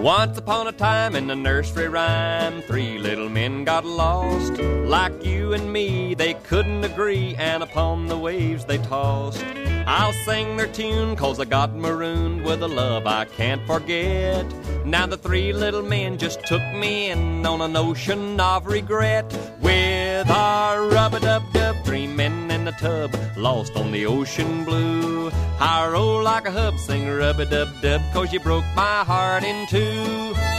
[0.00, 4.52] Once upon a time in the nursery rhyme, three little men got lost.
[4.60, 9.44] Like you and me, they couldn't agree, and upon the waves they tossed.
[9.86, 14.46] I'll sing their tune, cause I got marooned with a love I can't forget.
[14.86, 19.26] Now the three little men just took me in on an ocean of regret.
[19.60, 24.64] With our rub a dub dub, three men in the tub, lost on the ocean
[24.64, 25.30] blue.
[25.60, 29.44] I roll like a hub, sing rub a dub dub, cause you broke my heart
[29.44, 30.53] in two.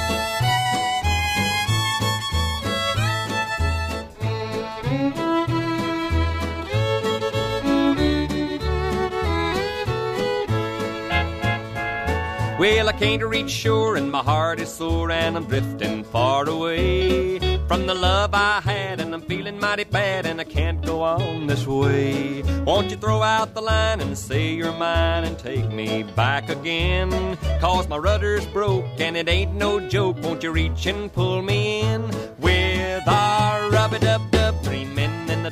[12.58, 17.38] Well, I can't reach shore and my heart is sore and I'm drifting far away
[17.68, 21.47] from the love I had and I'm feeling mighty bad and I can't go on
[21.47, 22.43] this way.
[22.64, 27.38] Won't you throw out the line and say you're mine and take me back again?
[27.60, 30.16] Cause my rudder's broke and it ain't no joke.
[30.24, 33.99] Won't you reach and pull me in with our rubber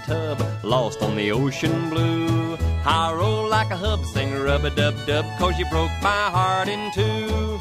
[0.04, 2.58] tub, lost on the ocean blue.
[2.86, 6.68] I roll like a hub, sing rub a dub dub, cause you broke my heart
[6.68, 7.60] in two.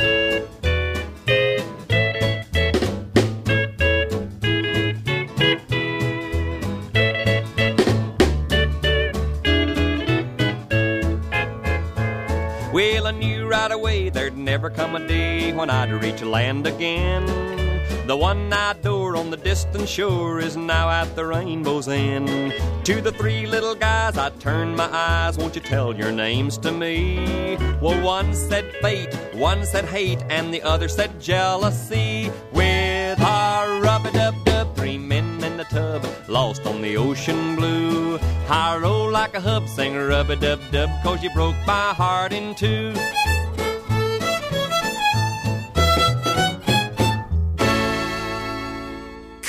[12.72, 17.61] Well, I knew right away there'd never come a day when I'd reach land again.
[18.04, 22.52] The one-eyed door on the distant shore is now at the rainbow's end.
[22.84, 25.38] To the three little guys, I turned my eyes.
[25.38, 27.56] Won't you tell your names to me?
[27.80, 32.28] Well, one said fate, one said hate, and the other said jealousy.
[32.52, 38.18] With our rub-a-dub-dub, three men in the tub, lost on the ocean blue.
[38.48, 42.94] I roll like a hub, sing rub-a-dub-dub, cause you broke my heart in two.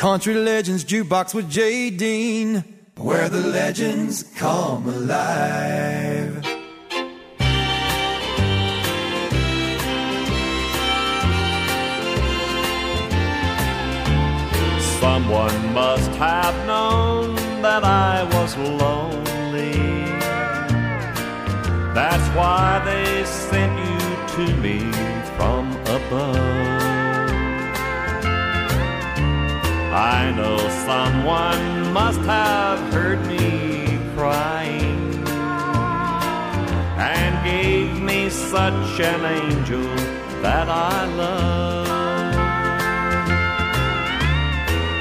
[0.03, 2.61] Country Legends Jukebox with Jay Dean,
[2.97, 6.43] where the legends come alive.
[14.99, 19.71] Someone must have known that I was lonely.
[21.93, 23.99] That's why they sent you
[24.35, 24.79] to me
[25.37, 26.42] from above.
[30.03, 35.25] I know someone must have heard me crying
[36.97, 39.95] and gave me such an angel
[40.41, 41.87] that I love.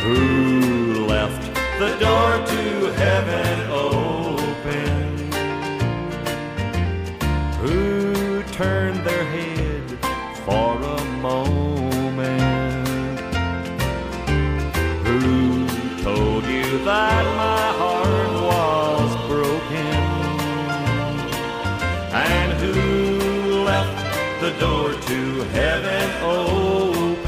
[0.04, 3.61] Who left the door to heaven
[16.84, 19.94] that my heart was broken?
[22.12, 27.22] And who left the door to heaven open?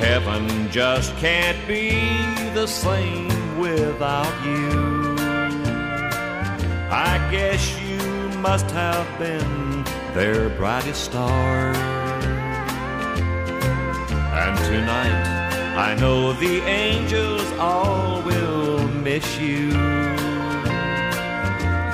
[0.00, 1.90] Heaven just can't be
[2.54, 5.14] the same without you.
[6.90, 7.83] I guess you
[8.44, 11.74] must have been their brightest star.
[14.42, 19.70] And tonight, I know the angels all will miss you.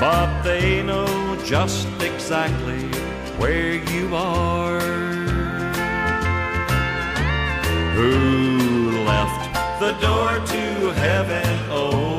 [0.00, 2.82] But they know just exactly
[3.38, 4.80] where you are.
[7.94, 9.42] Who left
[9.78, 12.09] the door to heaven open?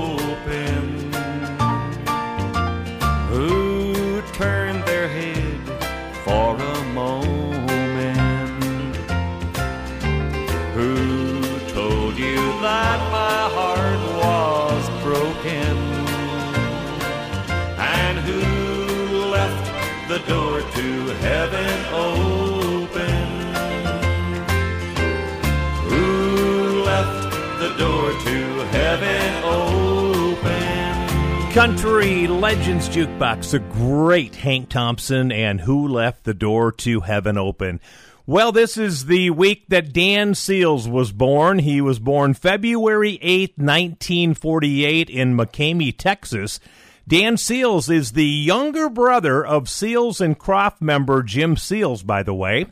[31.53, 37.81] Country Legends Jukebox, the great Hank Thompson, and Who Left the Door to Heaven Open.
[38.25, 41.59] Well, this is the week that Dan Seals was born.
[41.59, 46.61] He was born February 8th, 1948, in McCamey, Texas.
[47.05, 52.33] Dan Seals is the younger brother of Seals and Croft member Jim Seals, by the
[52.33, 52.67] way.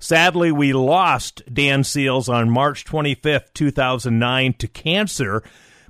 [0.00, 5.44] Sadly, we lost Dan Seals on March 25th, 2009, to cancer.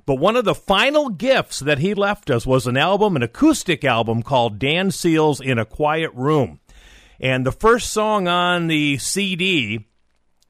[0.09, 3.85] But one of the final gifts that he left us was an album, an acoustic
[3.85, 6.59] album called Dan Seals in a Quiet Room.
[7.19, 9.85] And the first song on the CD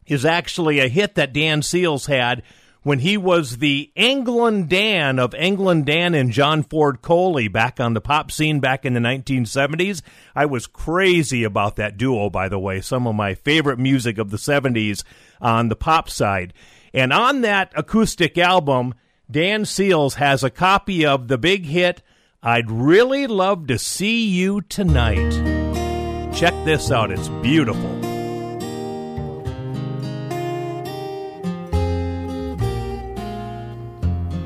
[0.08, 2.42] is actually a hit that Dan Seals had
[2.84, 7.94] when he was the England Dan of England Dan and John Ford Coley back on
[7.94, 10.02] the pop scene back in the 1970s.
[10.34, 12.80] I was crazy about that duo, by the way.
[12.80, 15.04] Some of my favorite music of the 70s
[15.42, 16.54] on the pop side.
[16.94, 18.94] And on that acoustic album,
[19.32, 22.02] Dan Seals has a copy of the big hit,
[22.42, 26.34] I'd Really Love to See You Tonight.
[26.34, 27.92] Check this out, it's beautiful.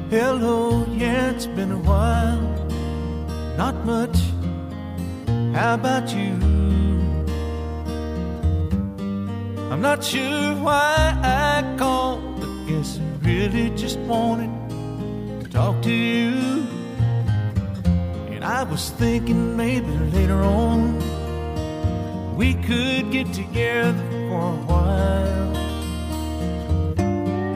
[0.09, 2.41] Hello, yeah, it's been a while.
[3.55, 4.17] Not much.
[5.55, 6.33] How about you?
[9.71, 14.62] I'm not sure why I called, but guess I really just wanted
[15.53, 16.65] talk to you.
[18.33, 20.97] And I was thinking maybe later on
[22.35, 25.53] we could get together for a while.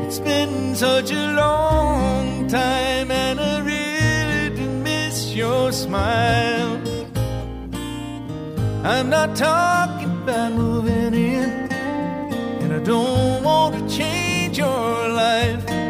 [0.06, 6.80] It's been such a long time, and I really do miss your smile.
[8.84, 11.50] I'm not talking about moving in,
[12.62, 15.87] and I don't want to change your life.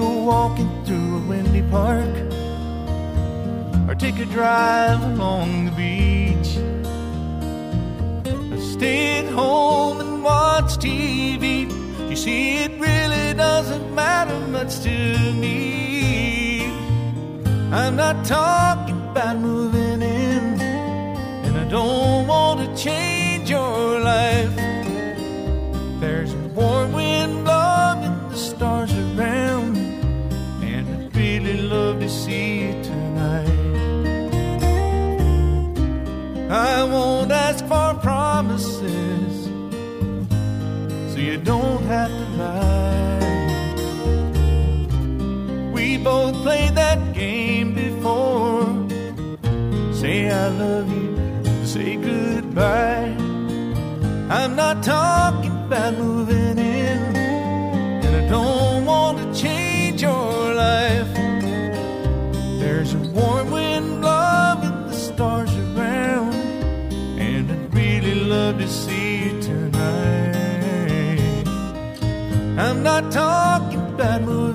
[0.00, 2.14] Go walking through a windy park
[3.86, 6.52] or take a drive along the beach.
[8.52, 11.44] Or stay at home and watch TV.
[12.08, 14.96] You see, it really doesn't matter much to
[15.42, 16.64] me.
[17.70, 20.44] I'm not talking about moving in,
[21.44, 24.54] and I don't want to change your life.
[26.00, 28.99] There's a warm wind blowing and the stars
[31.70, 33.46] love to see you tonight.
[36.50, 39.44] I won't ask for promises,
[41.12, 43.20] so you don't have to lie.
[45.72, 48.66] We both played that game before.
[49.94, 51.16] Say I love you,
[51.64, 53.14] say goodbye.
[54.28, 56.98] I'm not talking about moving in,
[58.04, 60.99] and I don't want to change your life.
[72.80, 74.49] I'm not talking bad moving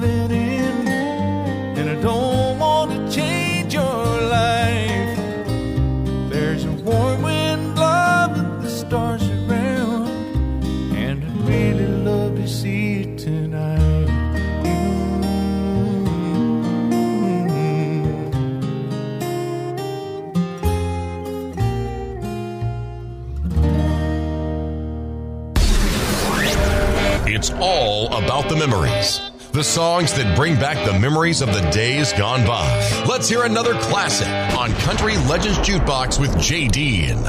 [28.35, 29.21] about the memories.
[29.53, 32.67] The songs that bring back the memories of the days gone by.
[33.07, 34.27] Let's hear another classic
[34.57, 37.23] on Country Legends Jukebox with Jay Dean.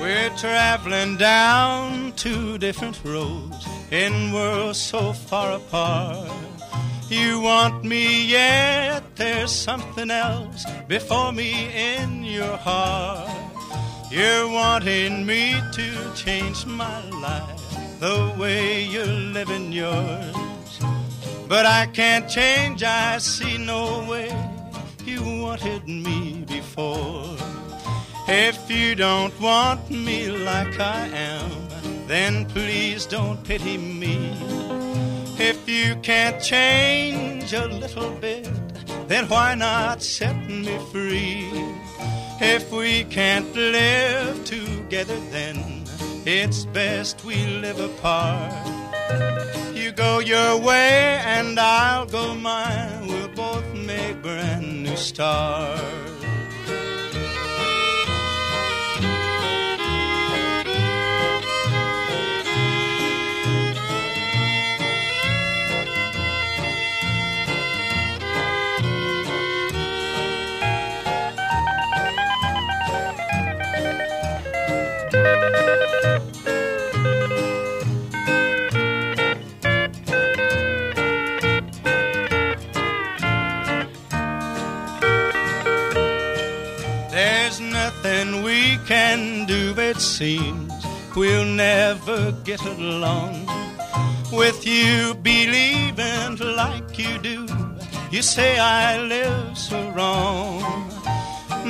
[0.00, 6.51] We're traveling down two different roads in worlds so far apart.
[7.12, 13.28] You want me, yet there's something else before me in your heart.
[14.10, 17.60] You're wanting me to change my life
[18.00, 20.80] the way you're living yours.
[21.48, 24.32] But I can't change, I see no way
[25.04, 27.36] you wanted me before.
[28.26, 31.50] If you don't want me like I am,
[32.06, 34.32] then please don't pity me.
[35.44, 38.48] If you can't change a little bit,
[39.08, 41.50] then why not set me free?
[42.40, 45.82] If we can't live together, then
[46.24, 48.54] it's best we live apart.
[49.74, 53.08] You go your way and I'll go mine.
[53.08, 56.21] We'll both make brand new stars.
[90.02, 90.72] Seems
[91.16, 93.46] we'll never get along.
[94.32, 97.46] With you believing like you do,
[98.10, 100.60] you say I live so wrong.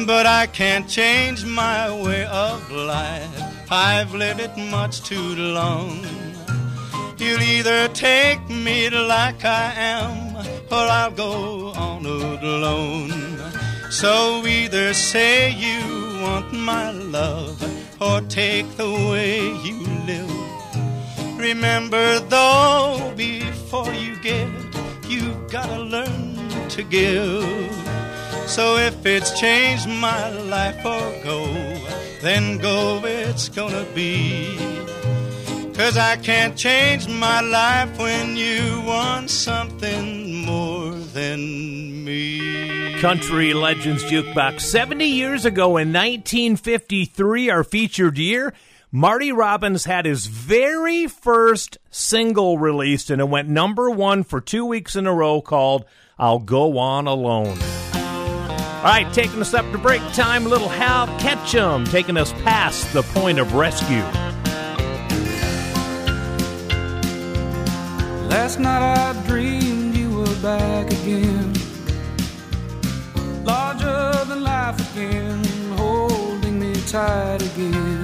[0.07, 6.05] But I can't change my way of life, I've lived it much too long.
[7.16, 10.37] You'll either take me like I am,
[10.70, 13.41] or I'll go on alone.
[13.91, 15.81] So either say you
[16.20, 17.57] want my love
[17.99, 21.39] or take the way you live.
[21.39, 24.51] Remember though, before you get,
[25.09, 26.37] you've gotta learn
[26.68, 27.73] to give.
[28.47, 31.72] So if it's changed my life or go,
[32.23, 34.57] then go it's gonna be.
[35.75, 43.01] Cause I can't change my life when you want something more than me.
[43.01, 44.61] Country Legends Jukebox.
[44.61, 48.55] 70 years ago in 1953, our featured year,
[48.93, 54.64] Marty Robbins had his very first single released, and it went number one for two
[54.64, 55.85] weeks in a row called
[56.18, 57.59] I'll Go On Alone.
[58.83, 63.05] All right, taking us up to break time, little Hal Ketchum taking us past the
[63.05, 64.03] point of rescue.
[68.28, 71.55] Last night I dreamed you were back again.
[73.45, 75.45] Larger than life again,
[75.76, 78.03] holding me tight again.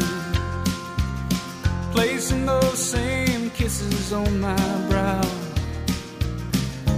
[1.91, 4.57] Placing those same kisses on my
[4.89, 5.29] brow.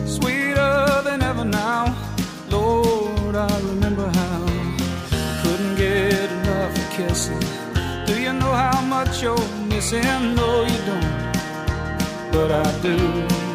[0.05, 2.00] Sweeter than ever now.
[3.41, 4.47] I remember how.
[5.43, 7.41] Couldn't get enough of kissing.
[8.07, 10.35] Do you know how much you're missing?
[10.35, 11.31] No, you don't
[12.33, 13.50] but I do.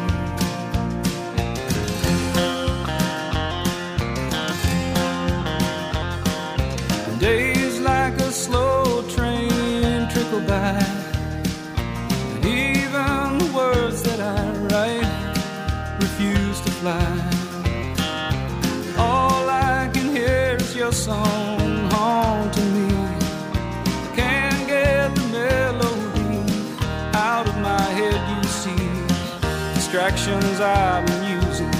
[30.10, 31.70] Distractions I've been using.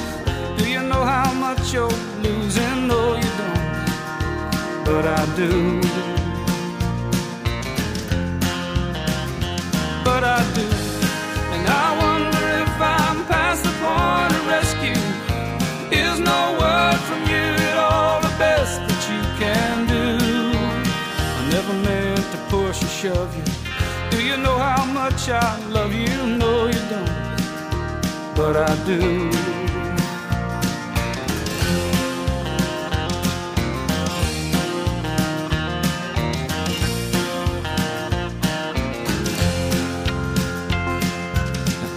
[0.56, 1.88] Do you know how much you're
[2.22, 2.88] losing?
[2.88, 5.80] No, you don't, but I do.
[10.04, 10.66] But I do,
[11.54, 15.02] and I wonder if I'm past the point of rescue.
[15.96, 20.58] Is no word from you at all the best that you can do?
[21.38, 23.44] I never meant to push or shove you.
[24.10, 26.36] Do you know how much I love you?
[26.38, 27.25] No, you don't,
[28.36, 29.30] but I do.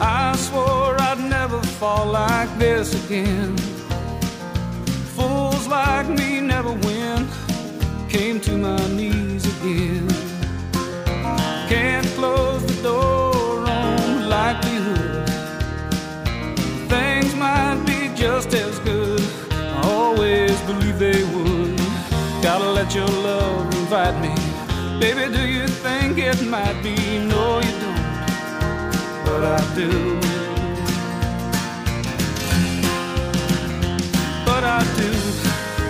[0.02, 3.58] I swore I'd never fall like this again.
[5.18, 7.28] Fools like me never win.
[8.08, 10.09] Came to my knees again.
[18.20, 19.22] Just as good.
[19.50, 21.78] I always believe they would.
[22.44, 24.36] Gotta let your love invite me.
[25.00, 26.96] Baby, do you think it might be?
[27.20, 28.00] No, you don't
[29.26, 30.20] but I do.
[34.46, 35.12] But I do.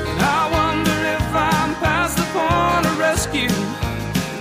[0.09, 3.55] And I wonder if I'm past the point of rescue.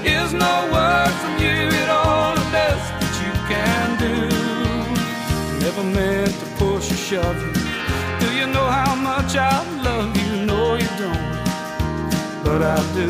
[0.04, 4.14] Is no word from you at all the best that you can do?
[5.64, 7.57] Never meant to push or shove you.
[8.68, 10.44] How much I love you?
[10.44, 11.24] No, you don't.
[12.44, 13.08] But I do.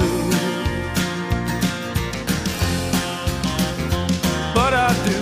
[4.54, 5.18] But I do.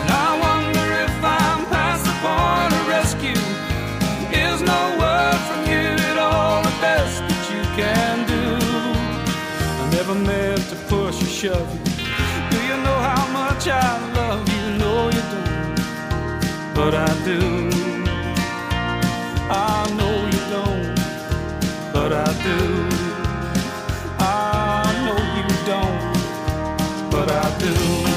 [0.00, 3.42] And I wonder if I'm past the point of rescue.
[4.36, 8.44] Is no word from you at all the best that you can do?
[9.82, 11.84] I never meant to push or shove you.
[12.50, 14.64] Do you know how much I love you?
[14.76, 17.87] No, you don't, but I do.
[19.50, 20.94] I know you don't,
[21.92, 22.88] but I do.
[24.18, 28.07] I know you don't, but I do.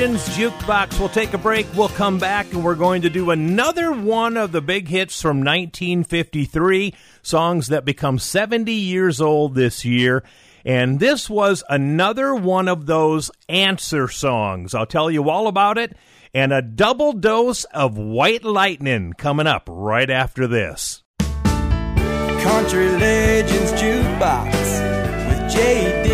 [0.00, 0.98] Legends Jukebox.
[0.98, 1.66] We'll take a break.
[1.74, 5.40] We'll come back and we're going to do another one of the big hits from
[5.40, 10.24] 1953, songs that become 70 years old this year.
[10.64, 14.74] And this was another one of those answer songs.
[14.74, 15.94] I'll tell you all about it.
[16.32, 21.02] And a double dose of White Lightning coming up right after this.
[21.18, 24.50] Country Legends Jukebox
[25.28, 26.08] with J.D.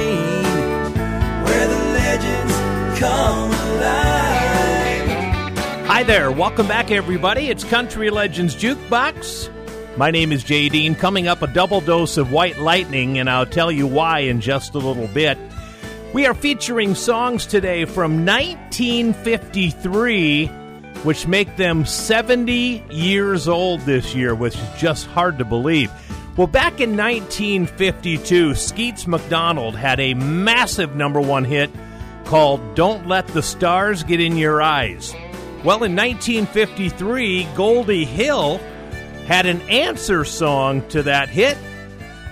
[1.44, 3.45] Where the legends come.
[5.96, 6.30] Hi there.
[6.30, 7.48] Welcome back, everybody.
[7.48, 9.96] It's Country Legends Jukebox.
[9.96, 10.94] My name is Jay Dean.
[10.94, 14.74] Coming up, a double dose of White Lightning, and I'll tell you why in just
[14.74, 15.38] a little bit.
[16.12, 20.46] We are featuring songs today from 1953,
[21.02, 25.90] which make them 70 years old this year, which is just hard to believe.
[26.36, 31.70] Well, back in 1952, Skeets McDonald had a massive number one hit
[32.26, 35.14] called Don't Let the Stars Get in Your Eyes.
[35.66, 38.58] Well, in 1953, Goldie Hill
[39.26, 41.58] had an answer song to that hit,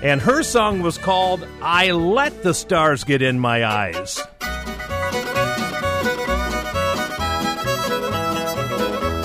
[0.04, 4.22] and her song was called I Let the Stars Get in My Eyes.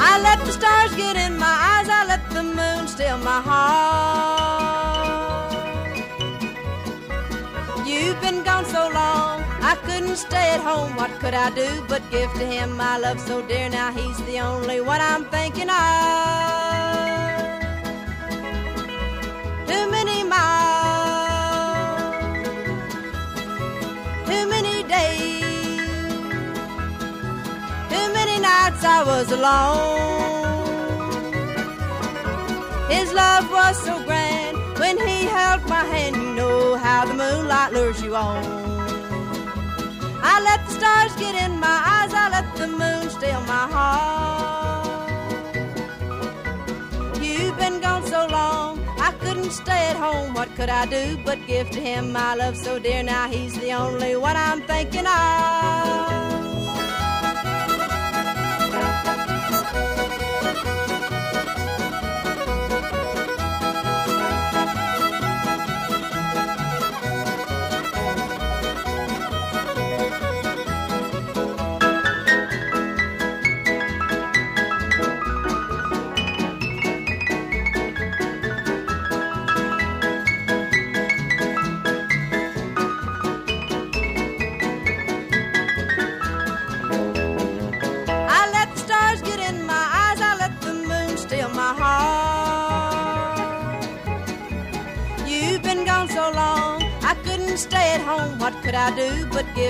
[0.02, 3.99] I let the stars get in my eyes, I let the moon steal my heart.
[10.10, 10.96] Couldn't stay at home.
[10.96, 13.70] What could I do but give to him my love so dear?
[13.70, 15.76] Now he's the only one I'm thinking of.
[19.68, 20.88] Too many miles,
[24.26, 25.78] too many days,
[27.94, 30.10] too many nights I was alone.
[32.90, 36.16] His love was so grand when he held my hand.
[36.16, 38.69] You know how the moonlight lures you on.
[40.22, 45.00] I let the stars get in my eyes, I let the moon steal my heart.
[47.22, 50.34] You've been gone so long, I couldn't stay at home.
[50.34, 53.04] What could I do but give to him my love so dear?
[53.04, 56.20] Now he's the only one I'm thinking of.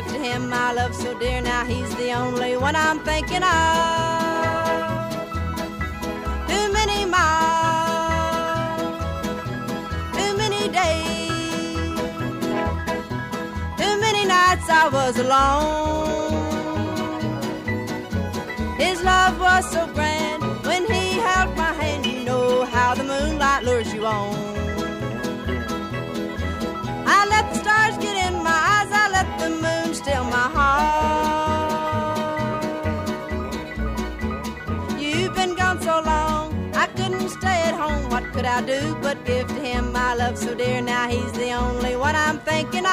[0.07, 1.41] To him my love so dear?
[1.41, 3.49] Now he's the only one I'm thinking of.
[6.47, 8.97] Too many miles,
[10.17, 11.99] too many days,
[13.77, 15.97] too many nights I was alone.
[18.77, 21.48] His love was so grand when he held
[38.39, 40.81] could I do but give to him my love so dear?
[40.81, 42.89] Now he's the only one I'm thinking of.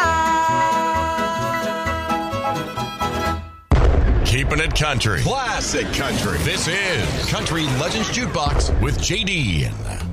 [4.24, 5.20] Keeping it country.
[5.20, 6.38] Classic country.
[6.38, 10.05] This is Country Legends Jukebox with JD.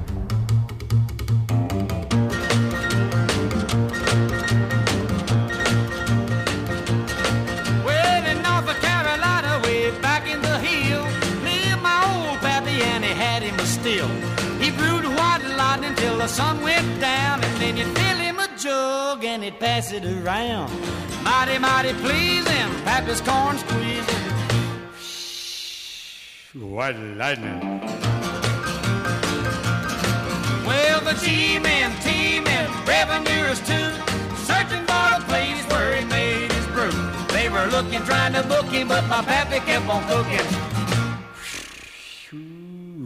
[16.33, 20.71] Sun went down, and then you'd fill him a jug and he'd pass it around.
[21.23, 24.33] Mighty, mighty pleasing, pappy's corn squeezing.
[26.73, 27.61] White lightning.
[30.65, 33.89] Well, the G-men, T-men, revenuers too,
[34.49, 36.95] searching for a place where he made his brew.
[37.27, 40.47] They were looking, trying to book him, but my pappy kept on cooking.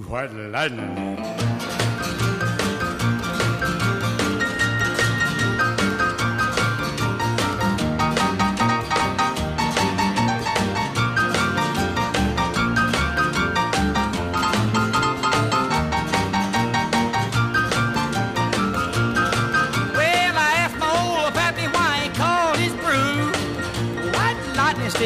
[0.08, 1.57] White lightning.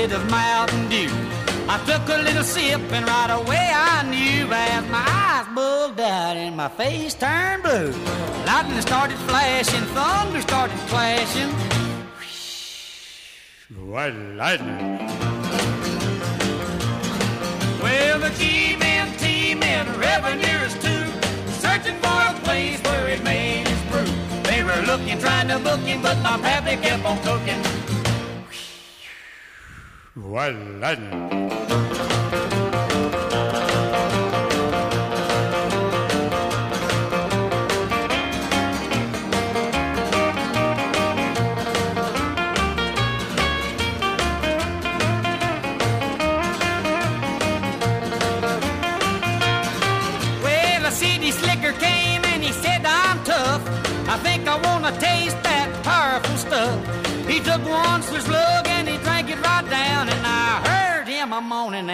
[0.02, 1.10] Instead of Mountain Dew.
[1.68, 6.38] I took a little sip and right away I knew as my eyes bugged out
[6.38, 7.92] and my face turned blue.
[8.46, 11.50] Lightning started flashing, thunder started clashing.
[13.92, 14.98] White lightning.
[17.84, 21.06] Well, the G-men, T-men, revenuers too,
[21.62, 24.14] searching for a place where it made his brew.
[24.44, 27.81] They were looking, trying to book him, but my pappy kept on cooking.
[30.14, 31.91] White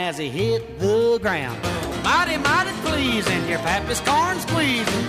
[0.08, 1.62] as he hit the ground.
[2.02, 5.06] Mighty, mighty pleasing, your pappy's corn squeezing.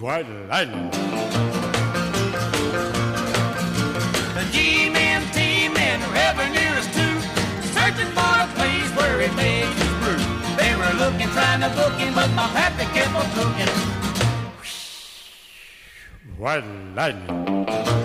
[0.00, 0.90] White lightning.
[4.36, 7.16] The G-men, T-men, revenuers too,
[7.74, 10.22] searching for a place where it makes his brew.
[10.54, 13.72] They were looking, trying to book him, but my pappy kept on cooking.
[16.38, 16.64] White
[16.94, 18.03] lightning.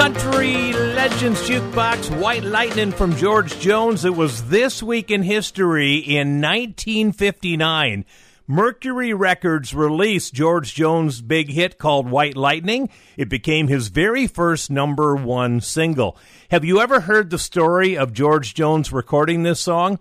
[0.00, 4.02] Country Legends Jukebox White Lightning from George Jones.
[4.06, 8.06] It was this week in history in 1959.
[8.46, 12.88] Mercury Records released George Jones' big hit called White Lightning.
[13.18, 16.16] It became his very first number one single.
[16.50, 19.98] Have you ever heard the story of George Jones recording this song?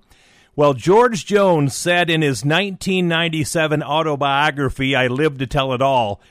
[0.55, 6.21] Well, George Jones said in his 1997 autobiography, I Live to Tell It All,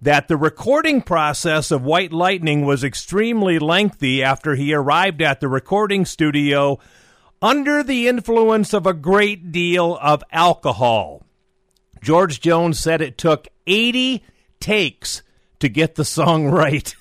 [0.00, 5.48] that the recording process of White Lightning was extremely lengthy after he arrived at the
[5.48, 6.78] recording studio
[7.40, 11.22] under the influence of a great deal of alcohol.
[12.02, 14.22] George Jones said it took 80
[14.60, 15.22] takes
[15.60, 16.94] to get the song right.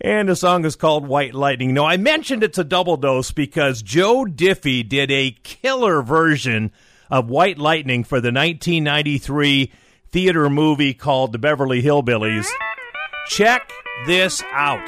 [0.00, 1.74] and the song is called White Lightning.
[1.74, 6.72] Now, I mentioned it's a double dose because Joe Diffie did a killer version
[7.10, 9.70] of White Lightning for the 1993
[10.12, 12.46] theater movie called The Beverly Hillbillies.
[13.28, 13.72] Check
[14.06, 14.86] this out.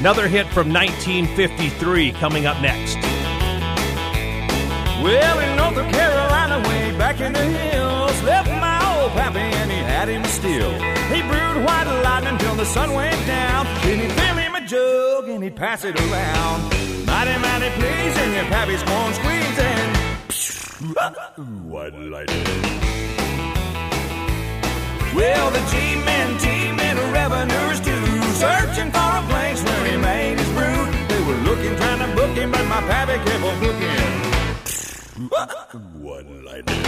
[0.00, 2.96] Another hit from 1953 coming up next.
[5.02, 9.78] Well, in North Carolina, way back in the hills, left my old pappy and he
[9.78, 10.72] had him still.
[11.14, 13.66] He brewed white lightning till the sun went down.
[13.84, 16.62] Then he'd fill him a jug and he'd pass it around.
[17.06, 19.94] Mighty, mighty pleasing, your pappy's corn squeezing.
[21.70, 22.73] White lightning.
[25.14, 28.04] Well, the G-men, G-men, revenuers too,
[28.34, 30.80] searching for a place where he made his brew.
[31.06, 34.24] They were looking, trying to book him, but my pappy kept on cooking.
[36.02, 36.82] White lightning.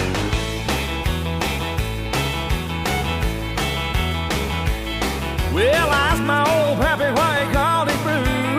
[5.54, 8.58] Well, I asked my old pappy why he called it brew.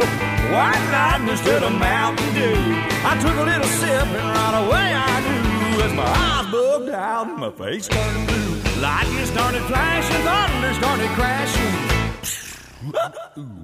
[0.55, 2.55] White lightning instead of Mountain Dew.
[3.03, 7.27] I took a little sip and right away I knew as my eyes bugged out
[7.27, 8.56] and my face turned blue.
[8.81, 11.73] Lightning started flashing, thunder started crashing.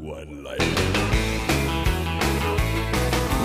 [0.01, 0.73] White lightning.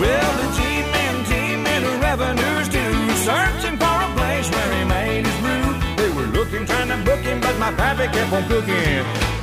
[0.01, 5.97] Well, the G-men, G-men, revenues too, searching for a place where he made his brew.
[5.97, 9.38] They were looking, trying to book him, but my pappy kept on cooking.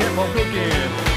[0.00, 1.09] But my cooking.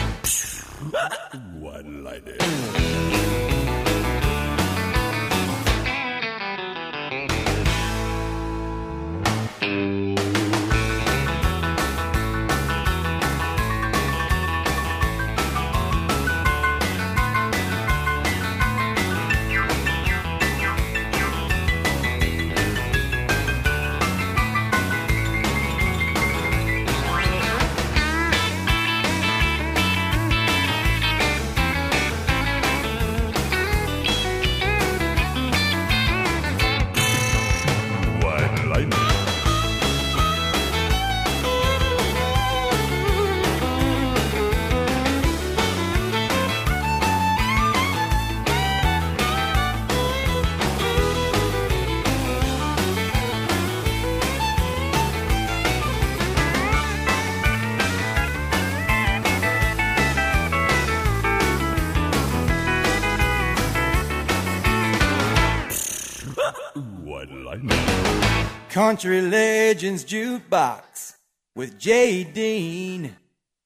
[68.85, 71.13] Country Legends Jukebox
[71.55, 73.15] with Jay Dean,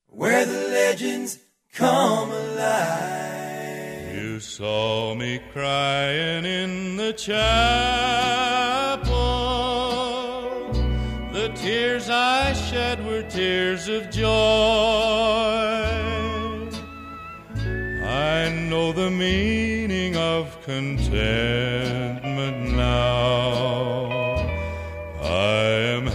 [0.06, 1.40] where the legends
[1.74, 4.14] come alive.
[4.16, 7.42] You saw me crying in the chapel.
[11.34, 14.28] The tears I shed were tears of joy.
[18.06, 21.18] I know the meaning of contentment
[22.76, 23.27] now.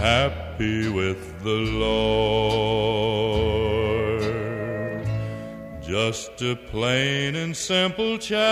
[0.03, 2.23] Happy with the Lord.
[5.81, 8.43] Just a plain and simple chapel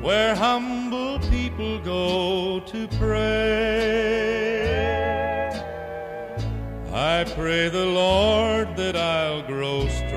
[0.00, 3.48] where humble people go to pray.
[6.92, 10.07] I pray the Lord that I'll grow stronger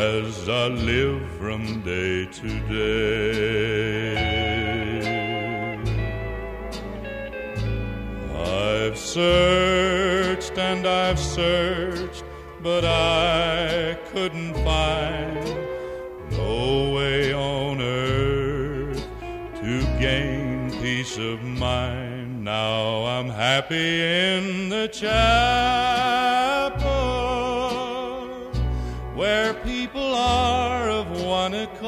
[0.00, 4.16] as I live from day to day.
[8.34, 12.24] I've searched and I've searched,
[12.62, 15.44] but I couldn't find
[16.30, 19.06] no way on earth
[19.60, 22.42] to gain peace of mind.
[22.42, 26.29] Now I'm happy in the chapel
[29.92, 31.80] people are of one accord.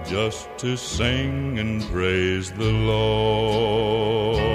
[0.05, 4.46] just to sing and praise the Lord.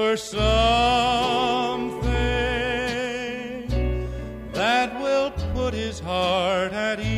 [0.00, 0.40] For something
[4.52, 7.12] that will put his heart at ease.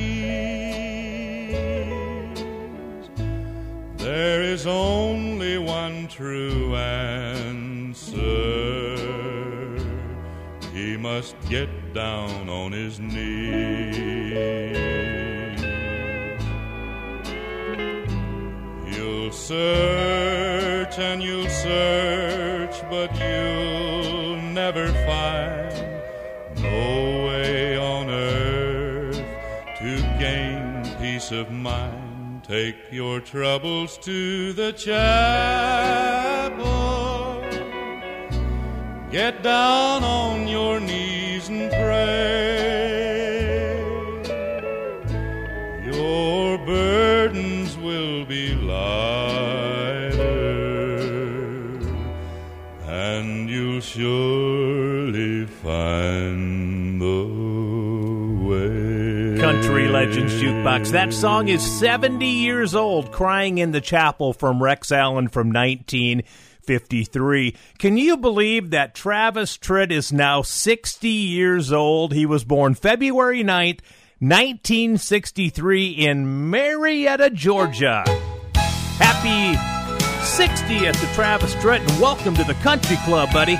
[3.98, 8.16] There is only one true answer.
[10.72, 13.92] He must get down on his knees.
[18.92, 22.11] You'll search and you'll search,
[32.52, 35.00] Take your troubles to the chapel.
[39.10, 40.41] Get down on
[59.73, 60.90] Legends Jukebox.
[60.90, 67.57] That song is 70 years old, Crying in the Chapel from Rex Allen from 1953.
[67.78, 72.12] Can you believe that Travis Tritt is now 60 years old?
[72.12, 73.81] He was born February 9th,
[74.19, 78.05] 1963 in Marietta, Georgia.
[78.99, 79.57] Happy
[80.20, 83.59] 60th to Travis Tritt and welcome to the Country Club, buddy.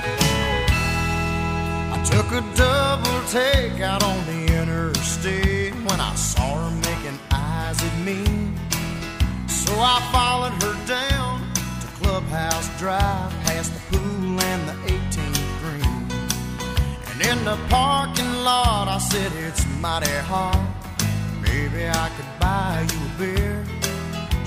[1.91, 5.52] I took a double take out on the interstate
[5.93, 8.19] when I saw her making eyes at me.
[9.47, 11.35] So I followed her down
[11.81, 16.03] to Clubhouse Drive, past the pool and the 18th green.
[17.09, 20.65] And in the parking lot, I said, It's mighty hot.
[21.43, 23.65] Maybe I could buy you a beer.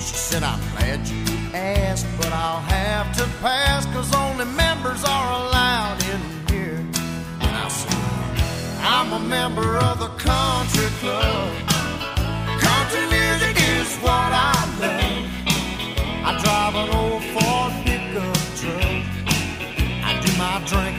[0.05, 5.27] She said, I'm glad you asked, but I'll have to pass, cause only members are
[5.39, 6.21] allowed in
[6.51, 6.83] here.
[7.39, 8.36] And I said,
[8.89, 11.51] I'm a member of the country club.
[12.57, 15.27] Country music is what I love.
[16.23, 19.03] I drive an old Ford pickup truck.
[20.07, 20.96] I do my drinking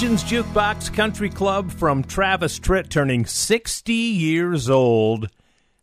[0.00, 5.28] Legends Jukebox Country Club from Travis Tritt turning 60 years old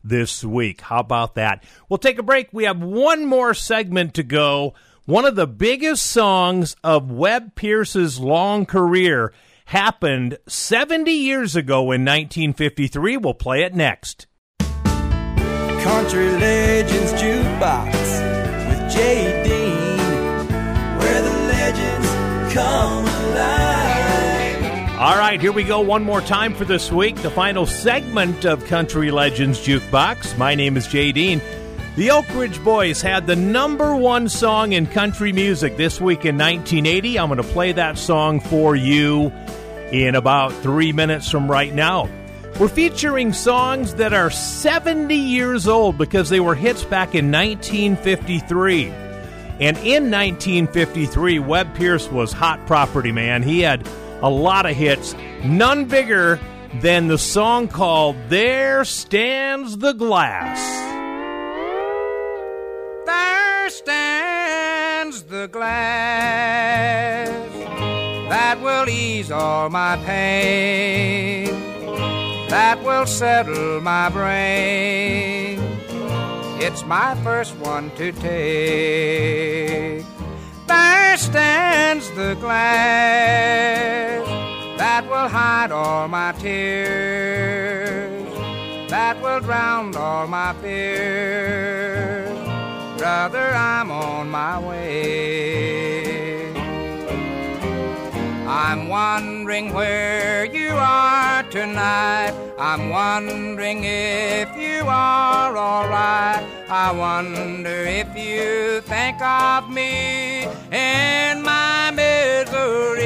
[0.03, 0.81] this week.
[0.81, 1.63] How about that?
[1.87, 2.49] We'll take a break.
[2.51, 4.73] We have one more segment to go.
[5.05, 9.33] One of the biggest songs of Webb Pierce's long career
[9.65, 13.17] happened 70 years ago in 1953.
[13.17, 14.25] We'll play it next.
[14.57, 17.93] Country Legends Jukebox
[18.67, 19.49] with J.D.
[20.97, 23.16] Where the legends come.
[24.99, 28.65] All right, here we go one more time for this week, the final segment of
[28.65, 30.35] Country Legends Jukebox.
[30.39, 31.39] My name is Jay Dean.
[31.97, 36.35] The Oak Ridge Boys had the number one song in country music this week in
[36.39, 37.19] 1980.
[37.19, 39.31] I'm going to play that song for you
[39.91, 42.09] in about three minutes from right now.
[42.59, 48.87] We're featuring songs that are 70 years old because they were hits back in 1953.
[49.59, 53.43] And in 1953, Webb Pierce was hot property, man.
[53.43, 53.87] He had
[54.21, 56.39] a lot of hits, none bigger
[56.81, 60.59] than the song called There Stands the Glass.
[63.05, 67.27] There stands the glass
[68.29, 71.45] that will ease all my pain,
[72.49, 75.59] that will settle my brain.
[76.59, 80.03] It's my first one to take.
[81.17, 84.23] Stands the glass
[84.77, 88.23] that will hide all my tears,
[88.89, 92.37] that will drown all my fears.
[92.99, 96.53] Brother, I'm on my way.
[98.47, 102.33] I'm wondering where you are tonight.
[102.59, 106.56] I'm wondering if you are alright.
[106.69, 113.05] I wonder if you think of me in my misery.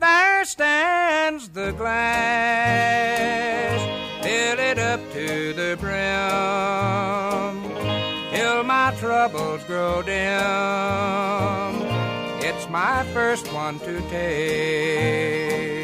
[0.00, 3.78] There stands the glass,
[4.24, 5.92] fill it up to the brim,
[8.32, 10.22] till my troubles grow dim.
[12.40, 15.81] It's my first one to take.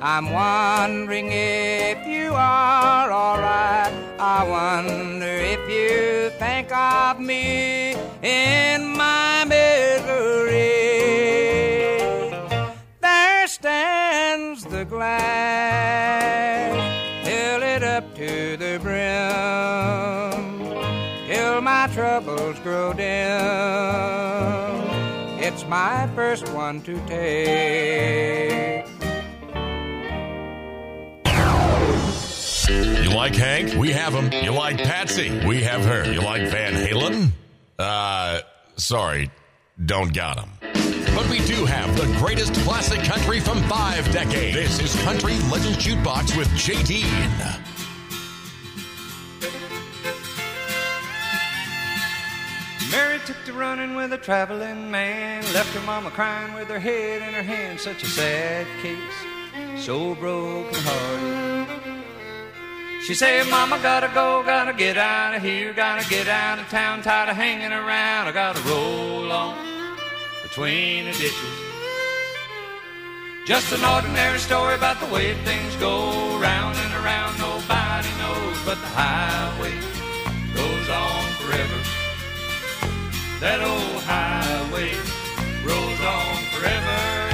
[0.00, 3.92] I'm wondering if you are alright.
[4.18, 10.62] I wonder if you think of me in my misery.
[13.00, 16.74] There stands the glass,
[17.26, 20.32] fill it up to the brim,
[21.26, 23.06] till my troubles grow dim.
[25.38, 28.95] It's my first one to take.
[32.68, 33.74] You like Hank?
[33.74, 34.32] We have him.
[34.32, 35.30] You like Patsy?
[35.46, 36.12] We have her.
[36.12, 37.30] You like Van Halen?
[37.78, 38.40] Uh,
[38.76, 39.30] sorry,
[39.84, 40.50] don't got 'em.
[41.14, 44.56] But we do have the greatest classic country from five decades.
[44.56, 46.48] This is Country Legends Jukebox with
[46.86, 47.30] Dean.
[52.90, 57.22] Mary took to running with a traveling man, left her mama crying with her head
[57.22, 57.78] in her hand.
[57.80, 61.95] Such a sad case, so broken hearted.
[63.06, 67.02] She said, Mama, gotta go, gotta get out of here, gotta get out of town,
[67.02, 68.26] tired of hanging around.
[68.26, 69.56] I gotta roll on
[70.42, 71.56] between the ditches.
[73.46, 77.38] Just an ordinary story about the way things go round and around.
[77.38, 79.70] Nobody knows, but the highway
[80.52, 81.78] goes on forever.
[83.38, 84.90] That old highway
[85.62, 87.25] rolls on forever.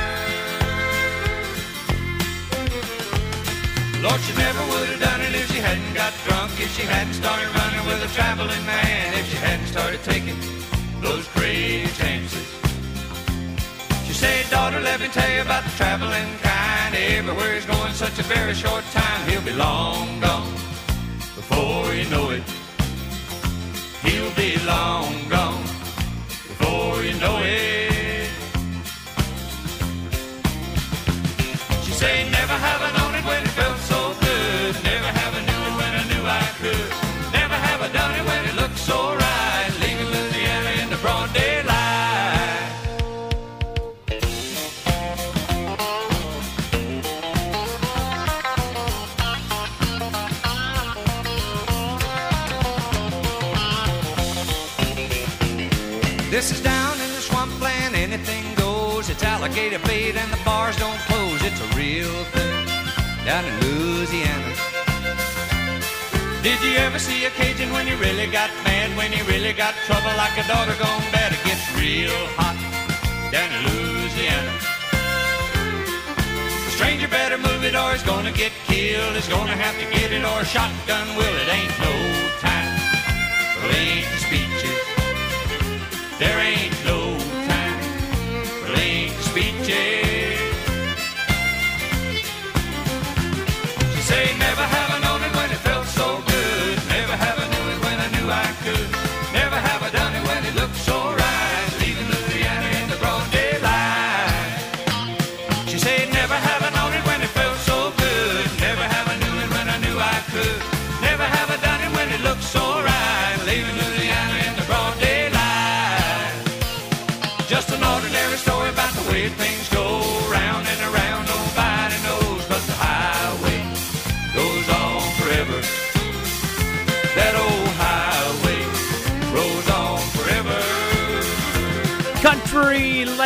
[4.03, 7.15] Lord, she never would have done it if she hadn't got drunk, if she hadn't
[7.15, 10.35] started running with a traveling man, if she hadn't started taking
[11.01, 12.49] those crazy chances.
[14.05, 16.97] She said, daughter, let me tell you about the traveling kind.
[16.97, 20.51] Everywhere he's going such a very short time, he'll be long gone
[21.39, 22.43] before you know it.
[24.03, 25.63] He'll be long gone
[26.51, 28.29] before you know it.
[31.85, 33.02] She said, never have I
[63.25, 64.53] down in Louisiana.
[66.43, 68.97] Did you ever see a Cajun when he really got mad?
[68.97, 71.33] When he really got trouble like a daughter gone bad?
[71.33, 72.59] It gets real hot
[73.31, 74.53] down in Louisiana.
[76.75, 79.15] Stranger better move it or he's gonna get killed.
[79.15, 81.37] He's gonna have to get it or a shotgun will.
[81.43, 81.95] It ain't no
[82.43, 82.75] time
[83.55, 84.83] for lengthy speeches.
[86.19, 87.17] There ain't no
[87.47, 87.79] time
[88.43, 90.02] for lengthy speeches.
[94.55, 94.92] Never have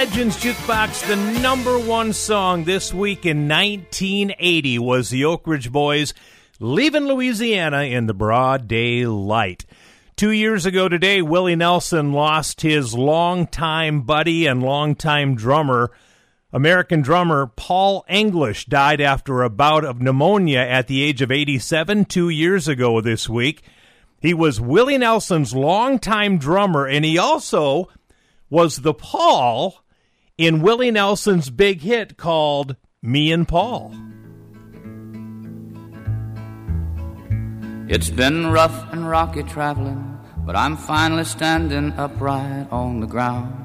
[0.06, 6.14] Legends Jukebox, the number one song this week in 1980 was the Oak Ridge Boys
[6.60, 9.66] leaving Louisiana in the broad daylight.
[10.14, 15.90] Two years ago today, Willie Nelson lost his longtime buddy and longtime drummer.
[16.52, 22.04] American drummer Paul English died after a bout of pneumonia at the age of 87
[22.04, 23.64] two years ago this week.
[24.20, 27.88] He was Willie Nelson's longtime drummer, and he also
[28.48, 29.82] was the Paul
[30.38, 33.94] in Willie Nelson's big hit called Me and Paul.
[37.88, 43.62] It's been rough and rocky traveling, but I'm finally standing upright on the ground.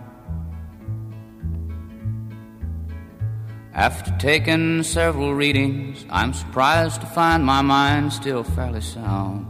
[3.73, 9.47] After taking several readings, I'm surprised to find my mind still fairly sound.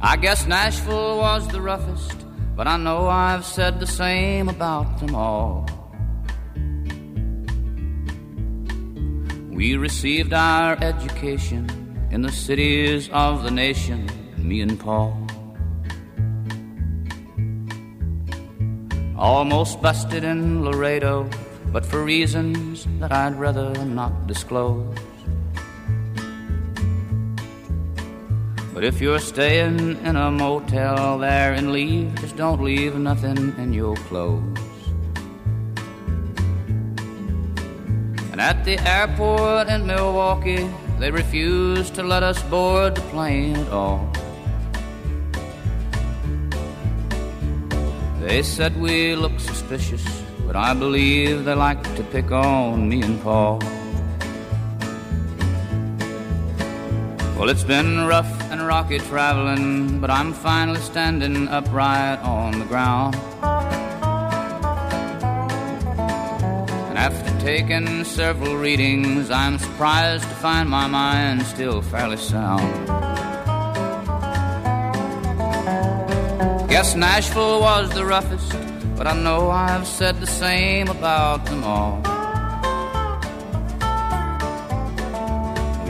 [0.00, 2.21] I guess Nashville was the roughest,
[2.54, 5.66] but I know I've said the same about them all.
[9.50, 11.68] We received our education
[12.10, 15.16] in the cities of the nation, me and Paul.
[19.16, 21.30] Almost busted in Laredo,
[21.66, 24.98] but for reasons that I'd rather not disclose.
[28.74, 33.74] But if you're staying in a motel there and leave, just don't leave nothing in
[33.74, 34.58] your clothes.
[38.32, 43.68] And at the airport in Milwaukee, they refused to let us board the plane at
[43.68, 44.10] all.
[48.20, 50.04] They said we looked suspicious,
[50.46, 53.60] but I believe they like to pick on me and Paul.
[57.42, 63.16] Well, it's been rough and rocky traveling, but I'm finally standing upright on the ground.
[66.86, 72.86] And after taking several readings, I'm surprised to find my mind still fairly sound.
[76.70, 78.54] Guess Nashville was the roughest,
[78.94, 82.11] but I know I've said the same about them all.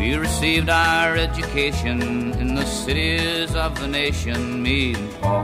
[0.03, 5.42] We received our education in the cities of the nation, me and Paul.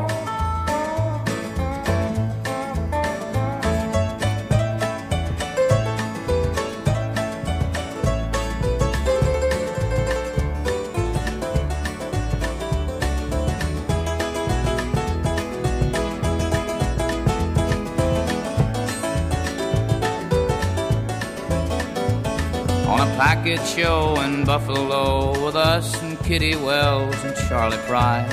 [23.58, 28.28] Package show in Buffalo with us and Kitty Wells and Charley Pride.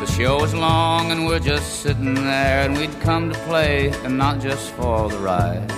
[0.00, 4.18] The show was long and we're just sitting there and we'd come to play and
[4.18, 5.70] not just for the ride.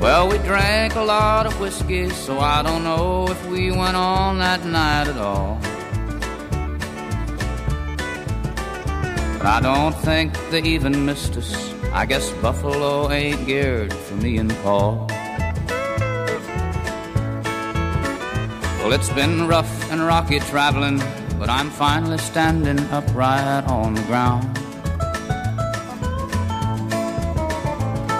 [0.00, 4.38] Well, we drank a lot of whiskey, so I don't know if we went on
[4.38, 5.58] that night at all.
[9.38, 11.73] But I don't think they even missed us.
[11.96, 15.06] I guess Buffalo ain't geared for me and Paul.
[18.80, 20.98] Well, it's been rough and rocky traveling,
[21.38, 24.44] but I'm finally standing upright on the ground.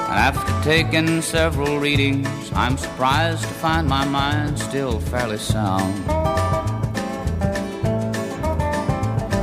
[0.09, 5.93] And after taking several readings, I'm surprised to find my mind still fairly sound.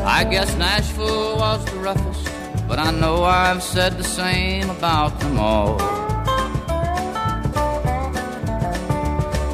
[0.08, 2.31] I guess Nashville was the roughest,
[2.72, 5.76] but I know I've said the same about them all.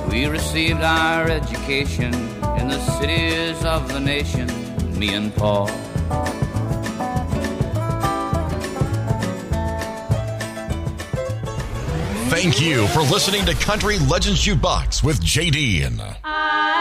[0.08, 2.14] We received our education
[2.60, 4.48] in the cities of the nation,
[5.00, 5.66] me and Paul.
[12.30, 15.88] Thank you for listening to Country Legends Jukebox with JD.
[16.24, 16.77] I've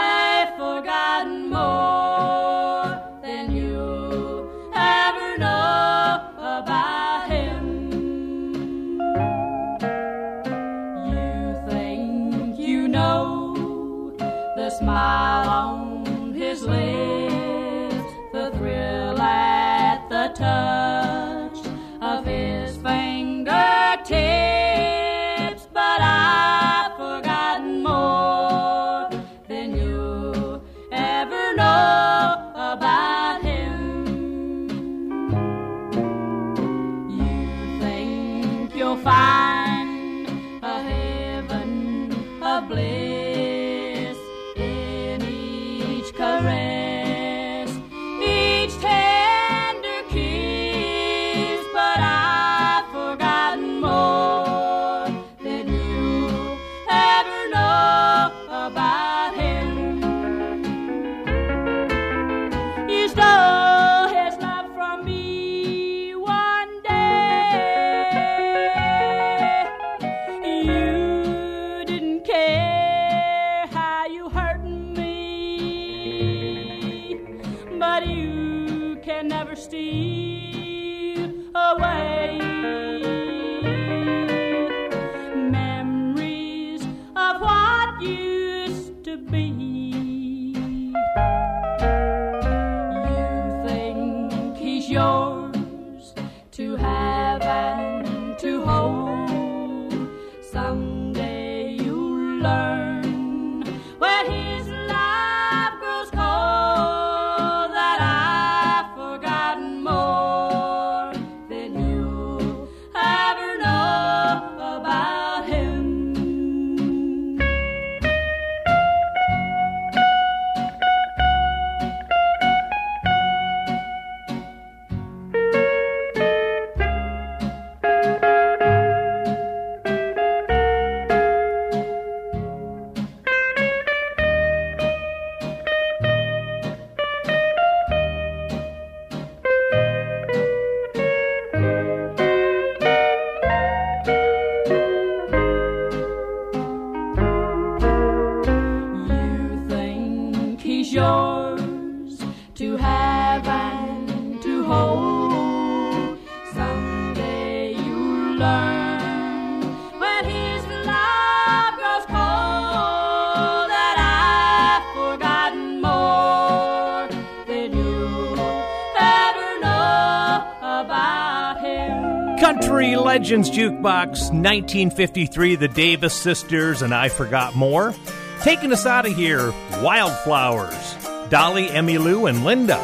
[173.27, 177.93] Legends Jukebox 1953, the Davis Sisters, and I Forgot More.
[178.41, 179.51] Taking us out of here,
[179.81, 180.95] Wildflowers,
[181.27, 182.77] Dolly, Emmylou, and Linda.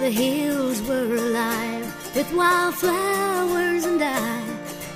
[0.00, 4.42] The hills were alive with wildflowers, and I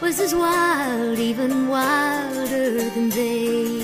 [0.02, 3.78] was as wild, even wilder than they.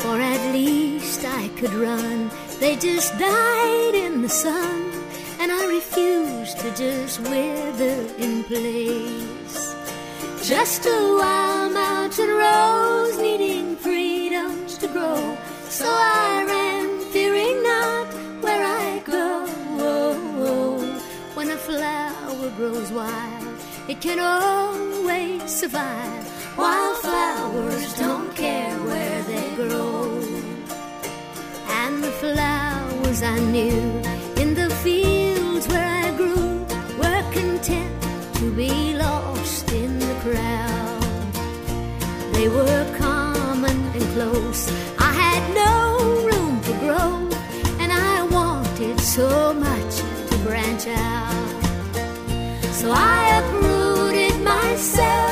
[0.00, 2.30] For at least I could run.
[2.60, 4.85] They just died in the sun,
[5.48, 9.76] and I refuse to just wither in place.
[10.42, 15.38] Just a wild mountain rose needing freedoms to grow.
[15.68, 18.06] So I ran, fearing not
[18.42, 19.46] where I go.
[21.36, 23.56] When a flower grows wild,
[23.86, 26.24] it can always survive.
[26.58, 30.20] Wildflowers don't care where they grow.
[31.68, 34.02] And the flowers I knew
[34.42, 35.25] in the fields
[42.46, 44.70] They were common and close.
[45.00, 47.28] I had no room to grow,
[47.80, 49.96] and I wanted so much
[50.28, 51.62] to branch out.
[52.70, 55.25] So I uprooted myself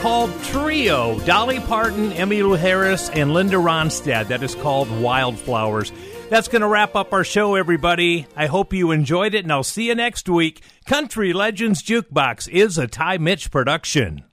[0.00, 4.28] called Trio Dolly Parton, Emmylou Harris, and Linda Ronstadt.
[4.28, 5.92] That is called Wildflowers.
[6.30, 8.26] That's going to wrap up our show, everybody.
[8.34, 10.62] I hope you enjoyed it, and I'll see you next week.
[10.86, 14.24] Country Legends Jukebox is a Ty Mitch production.